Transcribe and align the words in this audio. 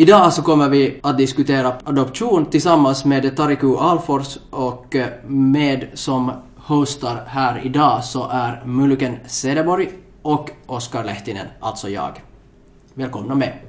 Idag 0.00 0.32
så 0.32 0.42
kommer 0.42 0.68
vi 0.68 1.00
att 1.02 1.18
diskutera 1.18 1.74
adoption 1.84 2.46
tillsammans 2.46 3.04
med 3.04 3.36
Tariku 3.36 3.76
Alfors 3.76 4.38
och 4.50 4.96
eh, 4.96 5.08
med 5.26 5.86
som 5.94 6.32
hostar 6.56 7.24
här 7.26 7.60
idag 7.66 8.04
så 8.04 8.28
är 8.30 8.62
Mulken 8.64 9.16
Sedeborg 9.26 9.88
och 10.22 10.50
Oskar 10.66 11.04
Lehtinen, 11.04 11.46
alltså 11.60 11.88
jag. 11.88 12.22
Välkomna 12.94 13.34
med. 13.34 13.67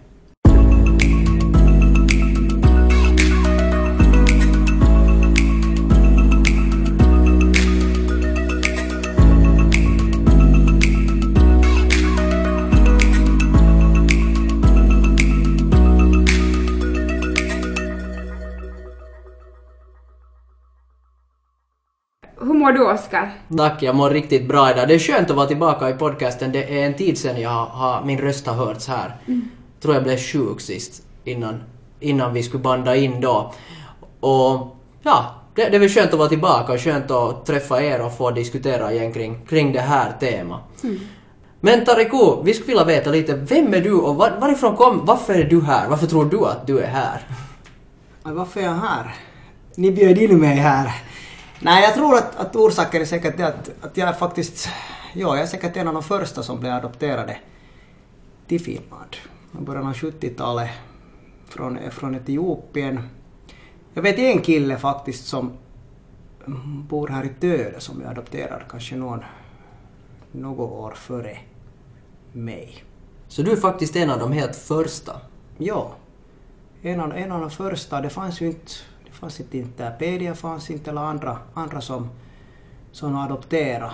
Mår 22.70 22.74
du 22.74 22.92
Oskar? 22.92 23.32
Tack, 23.58 23.84
jag 23.84 23.96
mår 23.96 24.10
riktigt 24.10 24.48
bra 24.48 24.72
idag. 24.72 24.88
Det 24.88 24.94
är 24.94 25.00
skönt 25.00 25.30
att 25.30 25.36
vara 25.36 25.48
tillbaka 25.48 25.90
i 25.90 25.94
podcasten. 25.94 26.52
Det 26.52 26.80
är 26.80 26.86
en 26.86 26.94
tid 26.94 27.18
sedan 27.18 27.42
jag 27.42 27.66
har, 27.66 28.06
min 28.06 28.20
röst 28.20 28.48
har 28.48 28.54
hörts 28.54 28.88
här. 28.88 29.16
Tror 29.82 29.94
jag 29.94 30.04
blev 30.04 30.18
sjuk 30.18 30.62
sist 30.62 31.04
innan, 31.24 31.64
innan 32.00 32.34
vi 32.34 32.44
skulle 32.44 32.64
banda 32.64 32.96
in 32.96 33.22
då. 33.22 33.54
Och 34.20 34.76
ja, 35.04 35.36
det, 35.56 35.70
det 35.70 35.76
är 35.76 35.80
väl 35.80 35.90
skönt 35.90 36.14
att 36.14 36.20
vara 36.20 36.30
tillbaka 36.30 36.74
och 36.74 36.80
skönt 36.80 37.12
att 37.12 37.46
träffa 37.46 37.84
er 37.84 38.02
och 38.06 38.18
få 38.18 38.32
diskutera 38.32 38.94
igen 38.94 39.14
kring, 39.14 39.46
kring 39.46 39.74
det 39.74 39.82
här 39.82 40.12
temat. 40.20 40.62
Men 41.60 41.86
Tariku, 41.86 42.44
vi 42.44 42.54
skulle 42.54 42.68
vilja 42.68 42.84
veta 42.84 43.10
lite, 43.10 43.34
vem 43.36 43.74
är 43.74 43.82
du 43.82 43.94
och 43.94 44.16
var, 44.16 44.32
varifrån 44.42 44.76
kom, 44.76 45.06
varför 45.06 45.34
är 45.34 45.44
du 45.44 45.62
här? 45.62 45.90
Varför 45.90 46.08
tror 46.08 46.26
du 46.26 46.46
att 46.46 46.68
du 46.68 46.80
är 46.80 46.88
här? 46.88 47.22
Varför 48.24 48.60
är 48.60 48.64
jag 48.64 48.74
här? 48.74 49.16
Ni 49.76 49.92
bjöd 49.92 50.18
in 50.18 50.40
mig 50.40 50.56
här. 50.56 50.92
Nej, 51.62 51.84
jag 51.84 51.94
tror 51.94 52.16
att, 52.16 52.36
att 52.36 52.56
orsaken 52.56 53.02
är 53.02 53.06
säkert 53.06 53.40
att, 53.40 53.72
att 53.82 53.98
jag 53.98 54.10
är 54.10 54.14
faktiskt... 54.14 54.70
Ja, 55.14 55.36
jag 55.36 55.40
är 55.40 55.46
säkert 55.46 55.78
en 55.78 55.88
av 55.88 55.94
de 55.94 56.04
första 56.04 56.44
som 56.44 56.60
blev 56.60 56.74
adopterade 56.74 57.38
till 58.48 58.62
Finland. 58.62 59.16
I 59.60 59.62
början 59.62 59.88
av 59.88 59.94
70-talet 59.94 60.70
från, 61.48 61.92
från 61.92 62.16
Etiopien. 62.16 63.10
Jag 63.94 64.02
vet 64.02 64.20
en 64.20 64.42
kille 64.42 64.78
faktiskt 64.78 65.28
som 65.28 65.52
bor 66.90 67.08
här 67.08 67.26
i 67.26 67.30
Töle 67.30 67.80
som 67.80 68.02
jag 68.02 68.12
adopterade 68.12 68.64
kanske 68.70 68.96
någon, 68.96 69.24
något 70.32 70.72
år 70.72 70.92
före 70.92 71.38
mig. 72.32 72.84
Så 73.28 73.42
du 73.42 73.52
är 73.52 73.56
faktiskt 73.56 73.96
en 73.96 74.10
av 74.10 74.20
de 74.20 74.32
helt 74.32 74.56
första. 74.56 75.22
Ja. 75.58 75.92
En 76.82 77.00
av, 77.00 77.14
en 77.14 77.32
av 77.32 77.42
de 77.42 77.50
första, 77.50 78.02
det 78.02 78.10
fanns 78.10 78.42
ju 78.42 78.46
inte, 78.46 78.72
fanns 79.20 79.40
inte 79.40 79.58
Interpedia 79.58 80.36
fanns 80.36 80.70
inte 80.70 80.90
eller 80.90 81.02
andra, 81.02 81.38
andra 81.54 81.82
som, 81.82 82.10
som 82.92 83.16
adopterade 83.16 83.92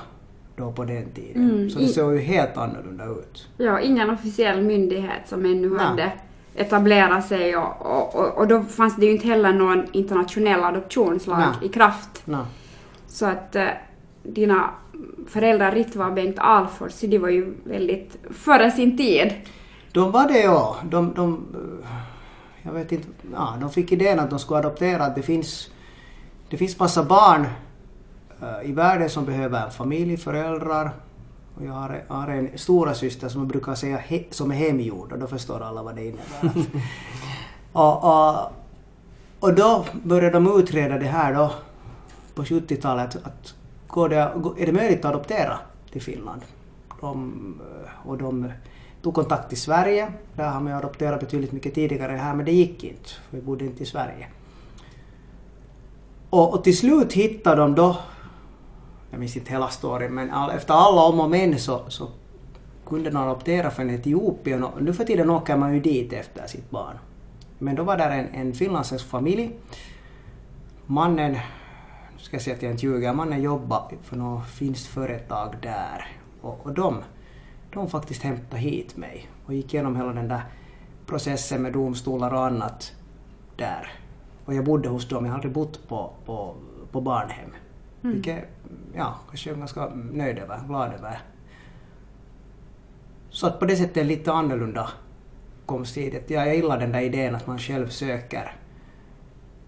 då 0.56 0.72
på 0.72 0.84
den 0.84 1.12
tiden. 1.12 1.50
Mm, 1.50 1.70
Så 1.70 1.80
det 1.80 1.88
såg 1.88 2.14
ju 2.14 2.20
helt 2.20 2.58
annorlunda 2.58 3.06
ut. 3.06 3.48
Ja, 3.58 3.80
ingen 3.80 4.10
officiell 4.10 4.62
myndighet 4.62 5.22
som 5.26 5.46
ännu 5.46 5.70
Nej. 5.70 5.86
hade 5.86 6.12
etablerat 6.56 7.26
sig 7.28 7.58
och, 7.58 7.82
och, 7.82 8.16
och, 8.16 8.38
och 8.38 8.48
då 8.48 8.62
fanns 8.64 8.96
det 8.96 9.06
ju 9.06 9.12
inte 9.12 9.28
heller 9.28 9.54
någon 9.54 9.84
internationell 9.92 10.64
adoptionslag 10.64 11.38
Nej. 11.38 11.70
i 11.70 11.70
kraft. 11.70 12.22
Nå. 12.26 12.46
Så 13.08 13.26
att 13.26 13.56
eh, 13.56 13.68
dina 14.24 14.70
föräldrar 15.28 15.72
Ritva 15.72 16.08
och 16.08 16.14
Bengt 16.14 16.40
Alfors, 16.40 17.00
de 17.02 17.18
var 17.18 17.30
ju 17.30 17.54
väldigt 17.64 18.18
före 18.32 18.72
sin 18.72 18.98
tid. 18.98 19.34
De 19.92 20.12
var 20.12 20.28
det 20.28 20.40
ja. 20.40 20.76
De, 20.90 21.14
de, 21.16 21.34
eh, 21.84 21.90
jag 22.66 22.72
vet 22.72 22.92
inte, 22.92 23.08
ja, 23.34 23.58
de 23.62 23.70
fick 23.70 23.92
idén 23.92 24.20
att 24.20 24.30
de 24.30 24.40
skulle 24.40 24.60
adoptera. 24.60 25.06
att 25.06 25.16
Det 25.16 25.22
finns, 25.22 25.70
det 26.50 26.58
finns 26.58 26.80
massa 26.80 27.04
barn 27.04 27.48
eh, 28.42 28.70
i 28.70 28.72
världen 28.72 29.10
som 29.10 29.26
behöver 29.26 29.70
familj, 29.70 30.18
föräldrar. 30.18 30.92
Och 31.56 31.66
jag 31.66 31.74
har, 31.74 32.04
har 32.08 32.28
en 32.28 32.58
stora 32.58 32.94
syster 32.94 33.30
som 33.30 33.42
jag 33.42 33.48
brukar 33.48 33.76
säga 33.76 33.98
he, 33.98 34.24
som 34.32 34.52
är 34.52 34.56
hemgjord 34.56 35.12
och 35.12 35.20
då 35.20 35.28
förstår 35.28 35.64
alla 35.64 35.84
vad 35.84 35.96
det 35.96 36.06
innebär. 36.06 36.52
och, 37.72 38.04
och, 38.04 38.52
och 39.40 39.54
då 39.56 39.86
började 40.04 40.34
de 40.34 40.60
utreda 40.60 40.98
det 40.98 41.06
här 41.06 41.34
då 41.34 41.52
på 42.36 42.44
70-talet. 42.44 43.16
Att 43.16 43.54
går 43.88 44.10
det, 44.10 44.16
är 44.58 44.66
det 44.66 44.72
möjligt 44.72 45.06
att 45.06 45.16
adoptera 45.16 45.60
till 45.92 46.02
Finland? 46.02 46.42
De, 47.02 47.62
och 48.06 48.18
de 48.18 48.52
tog 49.06 49.14
kontakt 49.14 49.50
till 49.50 49.62
Sverige. 49.62 50.12
Där 50.36 50.50
har 50.50 50.60
man 50.62 50.72
ju 50.72 50.78
adopterat 50.78 51.20
betydligt 51.20 51.52
mycket 51.52 51.74
tidigare 51.74 52.12
här 52.12 52.36
men 52.36 52.46
det 52.46 52.52
gick 52.52 52.84
inte. 52.84 53.10
För 53.10 53.38
vi 53.38 53.42
bodde 53.44 53.66
inte 53.66 53.84
i 53.84 53.86
Sverige. 53.86 54.28
Och, 56.30 56.54
och 56.54 56.64
till 56.64 56.78
slut 56.78 57.14
hittade 57.14 57.62
de 57.62 57.76
då, 57.76 57.98
jag 59.12 59.20
minns 59.20 59.36
inte 59.36 59.52
hela 59.52 59.70
storyn, 59.70 60.14
men 60.14 60.32
all, 60.32 60.52
efter 60.52 60.74
alla 60.74 61.02
om 61.02 61.20
och 61.20 61.30
men 61.30 61.60
så, 61.60 61.82
så 61.88 62.08
kunde 62.86 63.10
de 63.10 63.18
adoptera 63.18 63.72
från 63.72 63.90
Etiopien 63.90 64.64
och 64.64 64.84
nu 64.84 64.94
för 64.94 65.04
tiden 65.04 65.30
åker 65.30 65.58
man 65.58 65.74
ju 65.74 65.80
dit 65.80 66.14
efter 66.14 66.48
sitt 66.48 66.70
barn. 66.70 66.98
Men 67.60 67.76
då 67.76 67.84
var 67.84 67.98
där 67.98 68.10
en, 68.12 68.28
en 68.34 68.54
finlandssvensk 68.54 69.06
familj. 69.06 69.52
Mannen, 70.86 71.32
nu 71.32 71.40
ska 72.18 72.36
jag 72.36 72.42
säga 72.42 72.56
att 72.56 72.62
jag 72.62 72.72
inte 72.72 72.86
ljuger, 72.86 73.14
mannen 73.14 73.42
jobbade 73.42 73.96
för 74.04 74.16
något 74.16 74.48
finskt 74.48 74.88
företag 74.88 75.56
där. 75.62 76.08
Och, 76.42 76.66
och 76.66 76.74
de, 76.74 77.04
de 77.76 77.90
faktiskt 77.90 78.24
hämtade 78.24 78.62
hit 78.62 78.98
mig 78.98 79.30
och 79.46 79.54
gick 79.54 79.74
igenom 79.74 79.96
hela 79.96 80.14
den 80.14 80.28
där 80.28 80.42
processen 81.06 81.62
med 81.62 81.74
domstolar 81.74 82.34
och 82.34 82.46
annat 82.46 82.94
där. 83.56 83.92
Och 84.46 84.54
jag 84.54 84.66
bodde 84.66 84.90
hos 84.90 85.10
dem, 85.10 85.26
jag 85.26 85.34
hade 85.34 85.50
bott 85.50 85.88
på, 85.88 86.14
på, 86.26 86.56
på 86.92 87.02
barnhem. 87.02 87.50
Vilket, 88.02 88.44
ja, 88.94 89.16
kanske 89.30 89.50
jag 89.50 89.56
är 89.56 89.60
ganska 89.60 89.86
nöjd 89.96 90.38
över, 90.38 90.60
glad 90.68 90.94
över. 90.94 91.20
Så 93.30 93.48
att 93.48 93.60
på 93.60 93.66
det 93.66 93.76
sättet 93.76 93.98
är 93.98 94.04
lite 94.04 94.34
annorlunda 94.34 94.90
hit. 95.96 96.16
Att 96.16 96.30
Jag 96.30 96.56
gillar 96.56 96.80
den 96.80 96.92
där 96.92 97.02
idén 97.02 97.36
att 97.36 97.48
man 97.48 97.60
själv 97.60 97.90
söker, 97.90 98.56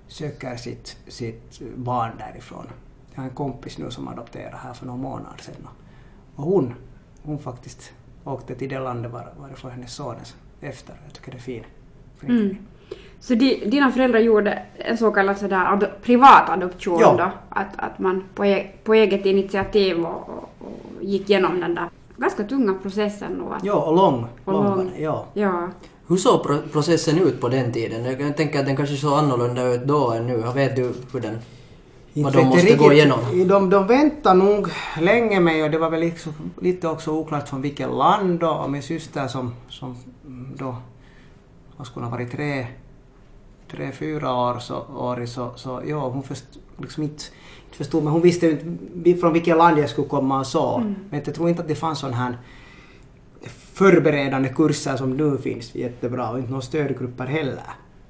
söker 0.08 0.56
sitt, 0.56 0.98
sitt 1.08 1.62
barn 1.76 2.12
därifrån. 2.18 2.68
Jag 3.14 3.22
har 3.22 3.30
en 3.30 3.36
kompis 3.36 3.78
nu 3.78 3.92
som 3.92 4.08
adopterade 4.08 4.58
här 4.58 4.74
för 4.74 4.86
några 4.86 5.02
månader 5.02 5.38
sedan. 5.42 5.68
Och 6.36 6.44
hon, 6.44 6.74
hon 7.28 7.40
faktiskt 7.40 7.92
åkte 8.24 8.56
till 8.56 8.70
det 8.70 8.80
landet 8.80 9.12
var, 9.12 9.34
varifrån 9.40 9.72
hennes 9.72 9.94
son 9.96 10.16
är 10.62 10.70
efter. 10.70 10.96
Jag 11.06 11.14
tycker 11.14 11.32
det 11.32 11.38
är 11.38 11.42
fin. 11.42 11.64
fin 12.20 12.30
Mm. 12.30 12.58
Så 13.20 13.34
di, 13.36 13.64
dina 13.70 13.92
föräldrar 13.92 14.20
gjorde 14.20 14.62
en 14.78 14.98
så 14.98 15.12
kallad 15.12 15.38
sådär 15.38 15.66
ado, 15.74 15.86
privat 16.04 16.50
adoption 16.50 17.00
Ja. 17.00 17.16
då? 17.18 17.32
Att, 17.50 17.68
att 17.78 18.00
man 18.00 18.24
på, 18.36 18.46
e, 18.46 18.68
på 18.84 18.94
eget 18.94 19.26
initiativ 19.26 20.06
och, 20.06 20.30
och, 20.30 20.50
och 20.60 21.04
gick 21.04 21.30
igenom 21.30 21.60
den 21.60 21.76
där 21.76 21.90
ganska 22.18 22.44
tunga 22.44 22.74
processen 22.82 23.32
nog. 23.32 23.54
Att, 23.54 23.64
Ja, 23.64 23.74
och 23.74 23.96
lång. 23.96 24.26
Och 24.46 24.54
lång, 24.54 24.66
lång. 24.66 24.92
Ja. 24.98 25.26
ja. 25.34 25.70
Hur 26.08 26.18
såg 26.18 26.44
pro- 26.44 26.62
processen 26.72 27.18
ut 27.20 27.42
på 27.42 27.50
den 27.50 27.72
tiden? 27.74 28.06
Jag 28.20 28.38
tänker 28.38 28.60
att 28.60 28.66
den 28.66 28.76
kanske 28.76 28.96
såg 28.96 29.14
annorlunda 29.14 29.64
ut 29.68 29.84
då 29.84 30.12
än 30.12 30.28
nu. 30.28 30.44
Vet 30.56 30.76
du 30.76 30.94
hur 31.14 31.20
den... 31.20 31.38
Vad 32.24 32.34
de 32.34 32.48
måste 32.48 32.76
gå 32.76 32.94
igenom? 32.94 33.48
De, 33.48 33.70
de 33.70 33.88
väntade 33.88 34.36
nog 34.36 34.68
länge 35.02 35.40
med 35.40 35.64
och 35.64 35.72
det 35.72 35.78
var 35.78 35.90
väl 35.90 36.00
liksom, 36.00 36.34
lite 36.62 36.88
också 36.88 37.12
oklart 37.12 37.50
från 37.50 37.62
vilket 37.62 37.90
land 37.90 38.40
då. 38.40 38.50
Och 38.50 38.72
min 38.72 38.82
syster 38.82 39.28
som, 39.28 39.54
som 39.70 39.98
mm, 40.26 40.56
då, 40.58 40.76
vad 41.78 41.88
skulle 41.88 42.06
hon 42.06 42.14
ha 42.14 42.20
varit, 42.20 42.32
tre, 42.32 42.68
tre 43.72 43.92
fyra 43.92 44.34
år 44.34 44.60
så, 44.60 44.76
år 44.98 45.26
så, 45.26 45.52
så 45.56 45.82
ja, 45.86 46.10
hon 46.10 46.24
först, 46.24 46.46
liksom 46.78 47.04
inte, 47.04 47.24
inte 47.66 47.78
förstod 47.78 48.04
men 48.04 48.14
hon 48.14 48.22
visste 48.22 48.46
ju 48.46 48.78
inte 49.06 49.20
från 49.22 49.34
vilket 49.34 49.58
land 49.58 49.80
jag 49.80 49.90
skulle 49.90 50.08
komma 50.08 50.40
och 50.40 50.48
så. 50.48 50.80
Men 51.10 51.22
jag 51.26 51.36
tror 51.36 51.50
inte 51.50 51.62
att 51.62 51.68
det 51.68 51.76
fanns 51.76 52.00
sån 52.00 52.14
här 52.14 52.38
förberedande 53.74 54.50
kurser 54.50 54.98
som 54.98 55.18
nu 55.18 55.38
finns 55.38 55.76
jättebra 55.76 56.32
och 56.32 56.38
inte 56.38 56.52
några 56.52 56.62
stödgrupper 56.62 57.26
heller. 57.26 57.64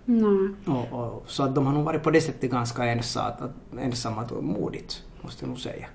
Nej. 0.10 0.50
Och, 0.66 1.00
och, 1.00 1.24
så 1.28 1.44
att 1.44 1.56
de 1.56 1.66
har 1.66 1.74
nog 1.74 1.84
varit 1.84 2.04
på 2.04 2.12
det 2.12 2.22
sättet 2.22 2.52
ganska 2.52 2.86
ensamma, 2.86 3.28
att, 3.28 3.42
ensamma 3.80 4.24
och 4.24 4.44
modigt, 4.44 5.04
måste 5.22 5.46
jag 5.46 5.50
nog 5.50 5.60
säga. 5.60 5.88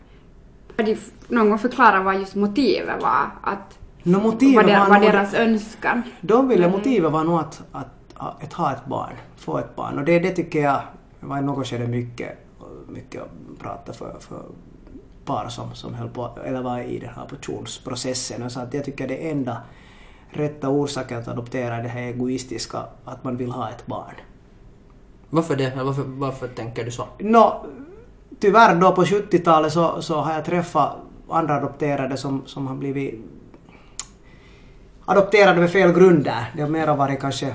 Har 0.77 0.85
de 0.85 0.97
någon 1.29 1.49
gång 1.49 1.59
förklarat 1.59 2.05
vad 2.05 2.15
just 2.21 2.35
motivet 2.35 3.03
var? 3.03 3.31
Att, 3.43 3.79
No, 4.03 4.19
motivet 4.19 4.67
vad, 4.67 4.89
var 4.89 4.95
nog- 4.99 5.03
deras 5.07 5.35
önskan? 5.35 6.03
De 6.21 6.49
ville, 6.49 6.71
motivet 6.71 7.13
var 7.13 7.25
nog 7.25 7.39
att, 7.39 7.63
att, 7.73 7.87
att, 8.15 8.43
att 8.45 8.53
ha 8.53 8.73
ett 8.73 8.87
barn, 8.87 9.13
få 9.37 9.59
ett 9.59 9.77
barn. 9.77 9.99
Och 9.99 10.05
det, 10.05 10.19
det 10.19 10.31
tycker 10.31 10.63
jag 10.63 10.81
var 11.21 11.39
i 11.39 11.43
något 11.43 11.67
skede 11.67 11.87
mycket, 11.87 12.39
mycket 12.89 13.23
att 13.23 13.59
prata 13.59 13.93
för, 13.93 14.17
för 14.21 14.43
par 15.25 15.49
som, 15.49 15.75
som 15.75 15.95
höll 15.95 16.09
på, 16.09 16.31
eller 16.45 16.63
var 16.63 16.81
i 16.81 16.99
den 16.99 17.09
här 17.15 17.23
adoptionsprocessen. 17.23 18.43
Och 18.43 18.53
så 18.53 18.61
att 18.61 18.75
jag 18.75 18.85
tycker 18.85 19.09
det 19.09 19.31
enda 19.31 19.57
rätta 20.33 20.69
orsaken 20.69 21.19
att 21.19 21.29
adoptera 21.29 21.83
det 21.83 21.89
här 21.89 22.03
egoistiska, 22.03 22.83
att 23.05 23.25
man 23.25 23.37
vill 23.37 23.51
ha 23.51 23.71
ett 23.71 23.87
barn. 23.87 24.15
Varför 25.31 25.57
det? 25.57 25.73
Varför, 25.77 26.03
varför 26.03 26.49
tänker 26.49 26.85
du 26.85 26.91
så? 26.91 27.09
Nå, 27.19 27.67
tyvärr 28.39 28.75
då 28.75 28.93
på 28.93 29.05
70-talet 29.05 29.73
så, 29.73 30.03
så 30.03 30.15
har 30.15 30.33
jag 30.33 30.45
träffat 30.45 30.97
andra 31.29 31.55
adopterade 31.55 32.17
som, 32.17 32.43
som 32.47 32.67
har 32.67 32.75
blivit 32.75 33.21
adopterade 35.05 35.61
med 35.61 35.71
fel 35.71 35.93
grunder. 35.93 36.53
Det 36.57 36.63
har 36.63 36.69
mera 36.69 36.95
varit 36.95 37.21
kanske 37.21 37.55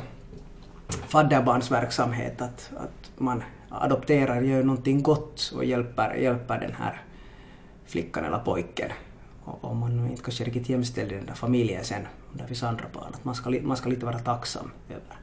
fadderbarnsverksamhet, 1.07 2.41
att, 2.41 2.71
att 2.77 3.11
man 3.17 3.43
adopterar, 3.69 4.41
gör 4.41 4.63
någonting 4.63 5.03
gott 5.03 5.53
och 5.55 5.65
hjälper, 5.65 6.13
hjälper 6.13 6.59
den 6.59 6.73
här 6.73 7.01
flickan 7.85 8.25
eller 8.25 8.39
pojken. 8.39 8.91
Om 9.61 9.77
man 9.77 10.07
inte 10.09 10.23
kanske 10.23 10.43
riktigt 10.43 10.69
i 10.97 11.03
den 11.03 11.25
där 11.25 11.33
familjen 11.33 11.83
sen, 11.83 12.01
det 12.33 12.47
finns 12.47 12.63
andra 12.63 12.85
barn, 12.93 13.11
att 13.13 13.25
man 13.25 13.35
ska, 13.35 13.49
man 13.63 13.77
ska 13.77 13.89
lite 13.89 14.05
vara 14.05 14.19
tacksam 14.19 14.71
över. 14.89 15.19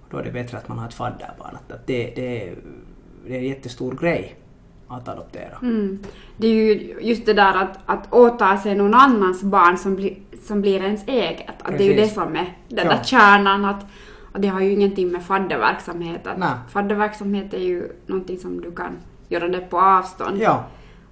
Och 0.00 0.06
då 0.10 0.16
är 0.18 0.22
det 0.24 0.30
bättre 0.30 0.58
att 0.58 0.68
man 0.68 0.78
har 0.78 0.88
ett 0.88 0.94
fadderbarn. 0.94 1.56
Att, 1.56 1.72
att 1.72 1.86
det, 1.86 2.12
det, 2.16 2.42
är, 2.48 2.54
det 3.26 3.34
är 3.34 3.38
en 3.38 3.44
jättestor 3.48 3.94
grej 4.00 4.36
att 4.88 5.08
adoptera. 5.08 5.58
Mm. 5.62 5.98
Det 6.36 6.46
är 6.46 6.52
ju 6.52 6.96
just 7.00 7.26
det 7.26 7.32
där 7.32 7.54
att, 7.54 7.78
att 7.86 8.12
åta 8.12 8.58
sig 8.58 8.74
någon 8.74 8.94
annans 8.94 9.42
barn 9.42 9.78
som, 9.78 9.96
bli, 9.96 10.22
som 10.42 10.60
blir 10.60 10.82
ens 10.82 11.08
eget. 11.08 11.62
Att 11.62 11.78
det 11.78 11.84
är 11.84 11.88
ju 11.88 11.94
det 11.94 12.00
Precis. 12.00 12.14
som 12.14 12.36
är 12.36 12.56
den 12.68 12.86
Ja. 12.86 12.92
där 12.96 13.04
kärnan. 13.04 13.64
Att, 13.64 13.86
och 14.32 14.40
det 14.40 14.48
har 14.48 14.60
ju 14.60 14.72
ingenting 14.72 15.08
med 15.12 15.22
fadderverksamhet 15.24 16.26
att 16.26 16.38
Nej. 16.38 16.50
Fadderverksamhet 16.70 17.54
är 17.54 17.58
ju 17.58 17.92
någonting 18.06 18.38
som 18.38 18.60
du 18.60 18.72
kan 18.72 18.96
göra 19.28 19.48
det 19.48 19.60
på 19.60 19.80
avstånd. 19.80 20.38
Ja, 20.42 20.64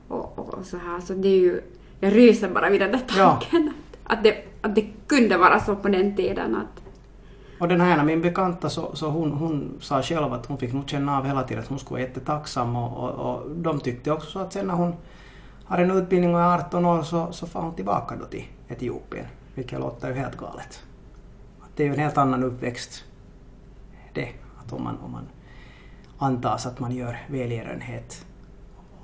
Och, 0.09 0.39
och, 0.39 0.55
och 0.55 0.67
så 0.67 0.77
här. 0.77 1.01
Så 1.01 1.13
det 1.15 1.29
är 1.29 1.39
ju, 1.41 1.61
jag 2.03 2.17
ryser 2.17 2.49
bara 2.49 2.71
vid 2.71 2.81
den 2.81 2.93
där 2.93 3.01
Ja. 3.19 3.39
tanken. 3.41 3.73
Att, 4.05 4.13
att, 4.19 4.25
det, 4.25 4.45
att 4.61 4.75
det 4.75 4.87
kunde 5.07 5.37
vara 5.37 5.61
så 5.61 5.77
på 5.77 5.89
den 5.89 6.17
tiden 6.17 6.57
att 6.57 6.83
och 7.61 7.69
den 7.69 7.81
här 7.81 8.05
min 8.05 8.23
bekanta 8.23 8.69
så, 8.71 8.97
så 8.97 9.09
hon, 9.09 9.33
hon 9.33 9.79
sa 9.81 10.03
själv 10.03 10.33
att 10.33 10.47
hon 10.47 10.59
fick 10.59 10.73
nog 10.73 10.89
känna 10.89 11.19
av 11.19 11.27
hela 11.27 11.43
tiden 11.43 11.63
att 11.63 11.69
hon 11.69 11.79
skulle 11.79 12.01
vara 12.01 12.09
jättetacksam 12.09 12.77
och, 12.77 13.05
och, 13.05 13.11
och 13.35 13.51
de 13.51 13.81
tyckte 13.81 14.11
också 14.11 14.31
så 14.31 14.39
att 14.39 14.53
sen 14.53 14.67
när 14.67 14.75
hon 14.75 14.95
har 15.65 15.79
en 15.79 15.91
utbildning 15.91 16.35
och 16.35 16.41
är 16.41 16.59
18 16.59 16.85
år 16.87 17.03
så, 17.03 17.33
så 17.33 17.47
far 17.47 17.61
hon 17.63 17.75
tillbaka 17.75 18.17
då 18.17 18.25
till 18.25 18.45
Etiopien. 18.69 19.27
Vilket 19.55 19.81
låter 19.81 20.09
ju 20.09 20.15
helt 20.15 20.37
galet. 20.37 20.83
Att 21.61 21.77
det 21.77 21.83
är 21.83 21.87
ju 21.87 21.93
en 21.95 22.01
helt 22.01 22.19
annan 22.19 22.43
uppväxt 22.45 23.05
det. 24.13 24.29
Att 24.65 24.73
om 24.73 24.85
man, 24.85 24.99
om 25.05 25.13
man 25.13 25.25
antas 26.19 26.67
att 26.67 26.81
man 26.81 26.93
gör 26.93 27.19
välgörenhet 27.29 28.27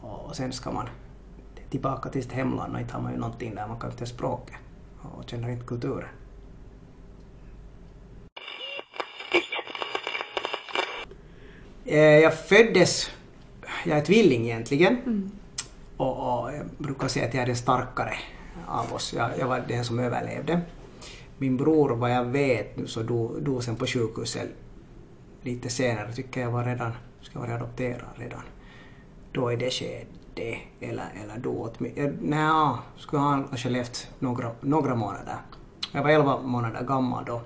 och 0.01 0.37
sen 0.37 0.53
ska 0.53 0.71
man 0.73 0.89
tillbaka 1.71 2.09
till 2.09 2.23
sitt 2.23 2.33
hemland 2.33 2.75
och 2.75 2.81
inte 2.81 2.95
har 2.95 3.01
man 3.01 3.13
ju 3.13 3.19
någonting 3.19 3.55
där 3.55 3.69
man 3.69 3.79
kan 3.79 3.91
inte 3.91 4.07
språket 4.07 4.57
och 5.03 5.31
känner 5.31 5.49
inte 5.49 5.67
kulturen. 5.67 6.09
Eh, 11.85 11.99
Jag 11.99 12.39
föddes, 12.39 13.11
jag 13.87 13.99
är 13.99 14.05
tvilling 14.05 14.45
egentligen. 14.45 15.31
Och, 15.97 16.43
och 16.43 16.53
jag 16.53 16.67
brukar 16.79 17.09
säga 17.09 17.27
att 17.27 17.35
jag 17.35 17.43
är 17.43 17.47
den 17.47 17.57
starkare 17.57 18.15
av 18.67 18.93
oss. 18.93 19.15
Jag, 19.17 19.31
jag 19.39 19.47
var 19.47 19.65
den 19.69 19.85
som 19.85 19.99
överlevde. 19.99 20.61
Min 21.39 21.57
bror, 21.57 21.91
vad 21.97 22.11
jag 22.11 22.25
vet 22.25 22.77
nu, 22.77 22.87
så 22.87 23.03
dog, 23.03 23.43
dog 23.43 23.65
sen 23.65 23.77
på 23.77 23.87
sjukhuset 23.87 24.49
lite 25.43 25.69
senare. 25.69 26.13
Tycker 26.13 26.41
jag 26.41 26.51
var 26.51 26.65
redan, 26.65 26.93
ska 27.23 27.39
vara 27.39 27.55
adopterad 27.55 28.09
redan. 28.17 28.43
Då 29.33 29.53
i 29.53 29.57
det 29.57 29.71
skedet 29.71 30.09
det 30.39 30.87
Eller, 30.89 31.09
eller 31.23 31.39
då 31.39 31.51
åt. 31.51 31.81
Eh, 31.81 32.11
Nej, 32.21 32.77
skulle 32.97 33.23
han 33.23 33.49
kanske 33.49 33.69
levt 33.69 34.09
några, 34.19 34.51
några 34.61 34.95
månader. 34.95 35.37
Jag 35.93 36.03
var 36.03 36.11
11 36.11 36.39
månader 36.43 36.85
gammal 36.85 37.25
då. 37.25 37.41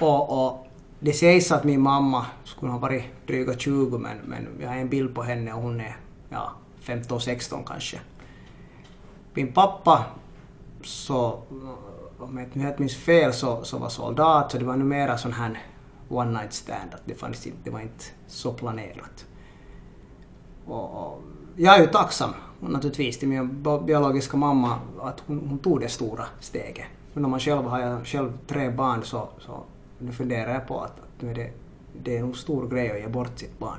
Och, 0.00 0.46
och 0.46 0.66
det 1.00 1.12
sägs 1.12 1.52
att 1.52 1.64
min 1.64 1.80
mamma 1.80 2.26
skulle 2.44 2.72
ha 2.72 2.78
varit 2.78 3.26
dryga 3.26 3.58
20 3.58 3.98
men, 3.98 4.16
men 4.24 4.48
jag 4.60 4.68
har 4.68 4.76
en 4.76 4.88
bild 4.88 5.14
på 5.14 5.22
henne 5.22 5.52
och 5.52 5.62
hon 5.62 5.80
är 5.80 5.96
ja, 6.28 6.52
15-16 6.84 7.64
kanske. 7.66 8.00
Min 9.34 9.52
pappa, 9.52 10.04
så, 10.82 11.42
om 12.18 12.38
jag 12.38 12.46
inte 12.46 12.74
minns 12.78 12.96
fel, 12.96 13.32
så, 13.32 13.64
så 13.64 13.78
var 13.78 13.88
soldat 13.88 14.52
så 14.52 14.58
det 14.58 14.64
var 14.64 14.76
numera 14.76 15.18
sån 15.18 15.32
här 15.32 15.58
one 16.08 16.40
night 16.40 16.52
stand, 16.52 16.94
att 16.94 17.02
det, 17.04 17.14
fanns 17.14 17.46
inte, 17.46 17.58
det 17.64 17.70
var 17.70 17.80
inte 17.80 18.04
så 18.26 18.52
planerat. 18.52 19.26
Och, 20.66 20.90
och 20.90 21.22
jag 21.56 21.76
är 21.76 21.80
ju 21.80 21.86
tacksam 21.86 22.30
naturligtvis 22.60 23.18
till 23.18 23.28
min 23.28 23.62
bi- 23.62 23.84
biologiska 23.86 24.36
mamma 24.36 24.78
att 25.00 25.20
hon, 25.26 25.46
hon 25.48 25.58
tog 25.58 25.80
det 25.80 25.88
stora 25.88 26.24
steget. 26.40 26.86
Men 27.14 27.24
om 27.24 27.30
man 27.30 27.40
själv 27.40 27.64
har 27.64 27.80
jag 27.80 28.06
själv 28.06 28.32
tre 28.46 28.70
barn 28.70 29.02
så, 29.04 29.28
så 29.38 29.62
nu 29.98 30.12
funderar 30.12 30.54
jag 30.54 30.68
på 30.68 30.80
att, 30.80 30.90
att 30.90 31.22
nu 31.22 31.30
är 31.30 31.34
det, 31.34 31.50
det 32.02 32.16
är 32.16 32.20
nog 32.20 32.36
stor 32.36 32.68
grej 32.68 32.90
att 32.90 33.00
ge 33.00 33.08
bort 33.08 33.38
sitt 33.38 33.58
barn. 33.58 33.78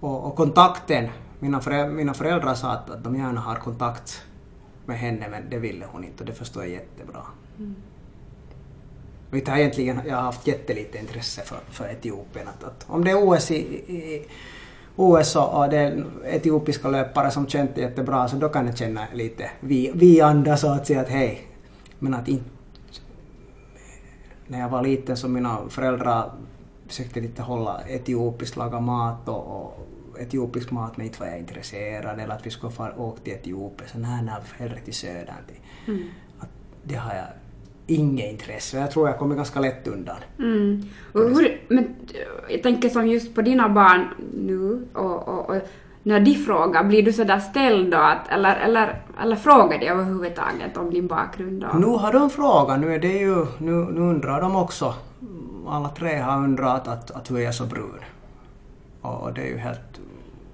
Och, 0.00 0.26
och 0.26 0.36
kontakten, 0.36 1.08
mina, 1.40 1.60
förä, 1.60 1.88
mina 1.88 2.14
föräldrar 2.14 2.54
sa 2.54 2.70
att, 2.70 2.90
att 2.90 3.04
de 3.04 3.16
gärna 3.16 3.40
har 3.40 3.56
kontakt 3.56 4.22
med 4.86 4.98
henne 4.98 5.28
men 5.30 5.50
det 5.50 5.58
ville 5.58 5.86
hon 5.92 6.04
inte 6.04 6.22
och 6.22 6.26
det 6.26 6.32
förstår 6.34 6.62
jag 6.62 6.72
jättebra. 6.72 7.20
Och 9.30 9.36
inte 9.36 9.50
har 9.50 9.58
egentligen, 9.58 10.00
jag 10.06 10.16
har 10.16 10.22
haft 10.22 10.46
jättelite 10.46 10.98
intresse 10.98 11.42
för, 11.42 11.58
för 11.70 11.88
Etiopien. 11.88 12.48
Att, 12.48 12.64
att 12.64 12.84
om 12.88 13.04
det 13.04 13.10
är 13.10 13.28
OS 13.28 13.50
i, 13.50 13.56
i 13.56 14.26
OS 14.96 15.36
och 15.36 15.68
det 15.68 15.76
är 15.78 16.04
etiopiska 16.24 16.88
löpare 16.88 17.30
som 17.30 17.46
känt 17.46 17.76
jättebra 17.76 18.28
så 18.28 18.36
då 18.36 18.48
kan 18.48 18.66
jag 18.66 18.76
känna 18.78 19.06
lite 19.12 19.50
vi, 19.60 19.90
vi-anda 19.94 20.56
så 20.56 20.68
att 20.68 20.86
säga 20.86 21.00
att 21.00 21.08
hej. 21.08 21.46
Men 21.98 22.14
att 22.14 22.28
inte... 22.28 22.44
När 24.46 24.60
jag 24.60 24.68
var 24.68 24.82
liten 24.82 25.16
så 25.16 25.28
mina 25.28 25.58
föräldrar 25.68 26.30
försökte 26.86 27.20
lite 27.20 27.42
hålla 27.42 27.80
etiopiskt, 27.88 28.56
laga 28.56 28.80
mat 28.80 29.28
och, 29.28 29.46
och 29.46 30.20
etiopisk 30.20 30.70
mat 30.70 30.96
men 30.96 31.06
inte 31.06 31.20
var 31.20 31.26
jag 31.26 31.38
intresserad 31.38 32.20
eller 32.20 32.34
att 32.34 32.46
vi 32.46 32.50
skulle 32.50 32.72
få 32.72 32.88
åka 32.96 33.20
till 33.22 33.32
Etiopien. 33.32 33.88
Så 33.92 33.98
nej, 33.98 34.22
nej, 34.22 34.34
hellre 34.58 34.80
till 34.80 34.94
södern. 34.94 35.34
Till. 35.46 36.10
Att 36.38 36.48
det 36.82 36.94
har 36.94 37.14
jag 37.14 37.26
inget 37.86 38.32
intresse. 38.32 38.78
Jag 38.78 38.90
tror 38.90 39.08
jag 39.08 39.18
kommer 39.18 39.36
ganska 39.36 39.60
lätt 39.60 39.86
undan. 39.86 40.16
Mm. 40.38 40.82
Och 41.12 41.20
hur, 41.20 41.60
men 41.68 41.94
jag 42.48 42.62
tänker 42.62 42.88
som 42.88 43.06
just 43.06 43.34
på 43.34 43.42
dina 43.42 43.68
barn 43.68 44.08
nu 44.34 44.86
och, 44.92 45.28
och, 45.28 45.50
och 45.50 45.56
när 46.02 46.20
de 46.20 46.34
frågar, 46.34 46.84
blir 46.84 47.02
du 47.02 47.12
sådär 47.12 47.38
ställd 47.38 47.90
då 47.90 47.98
att, 47.98 48.28
eller, 48.28 48.56
eller, 48.56 49.02
eller 49.22 49.36
frågar 49.36 49.78
de 49.78 49.86
överhuvudtaget 49.86 50.76
om 50.76 50.90
din 50.90 51.06
bakgrund 51.06 51.60
då? 51.60 51.78
Nu 51.78 51.86
har 51.86 52.12
de 52.12 52.30
frågat, 52.30 52.80
nu 52.80 52.94
är 52.94 52.98
det 52.98 53.18
ju, 53.18 53.46
nu, 53.58 53.72
nu 53.72 54.00
undrar 54.00 54.40
de 54.40 54.56
också, 54.56 54.94
alla 55.68 55.88
tre 55.88 56.16
har 56.16 56.38
undrat 56.38 56.88
att, 56.88 57.10
att 57.10 57.30
hur 57.30 57.38
är 57.38 57.42
jag 57.42 57.54
så 57.54 57.66
brun? 57.66 58.00
Och 59.00 59.34
det 59.34 59.42
är 59.42 59.46
ju 59.46 59.58
helt 59.58 60.00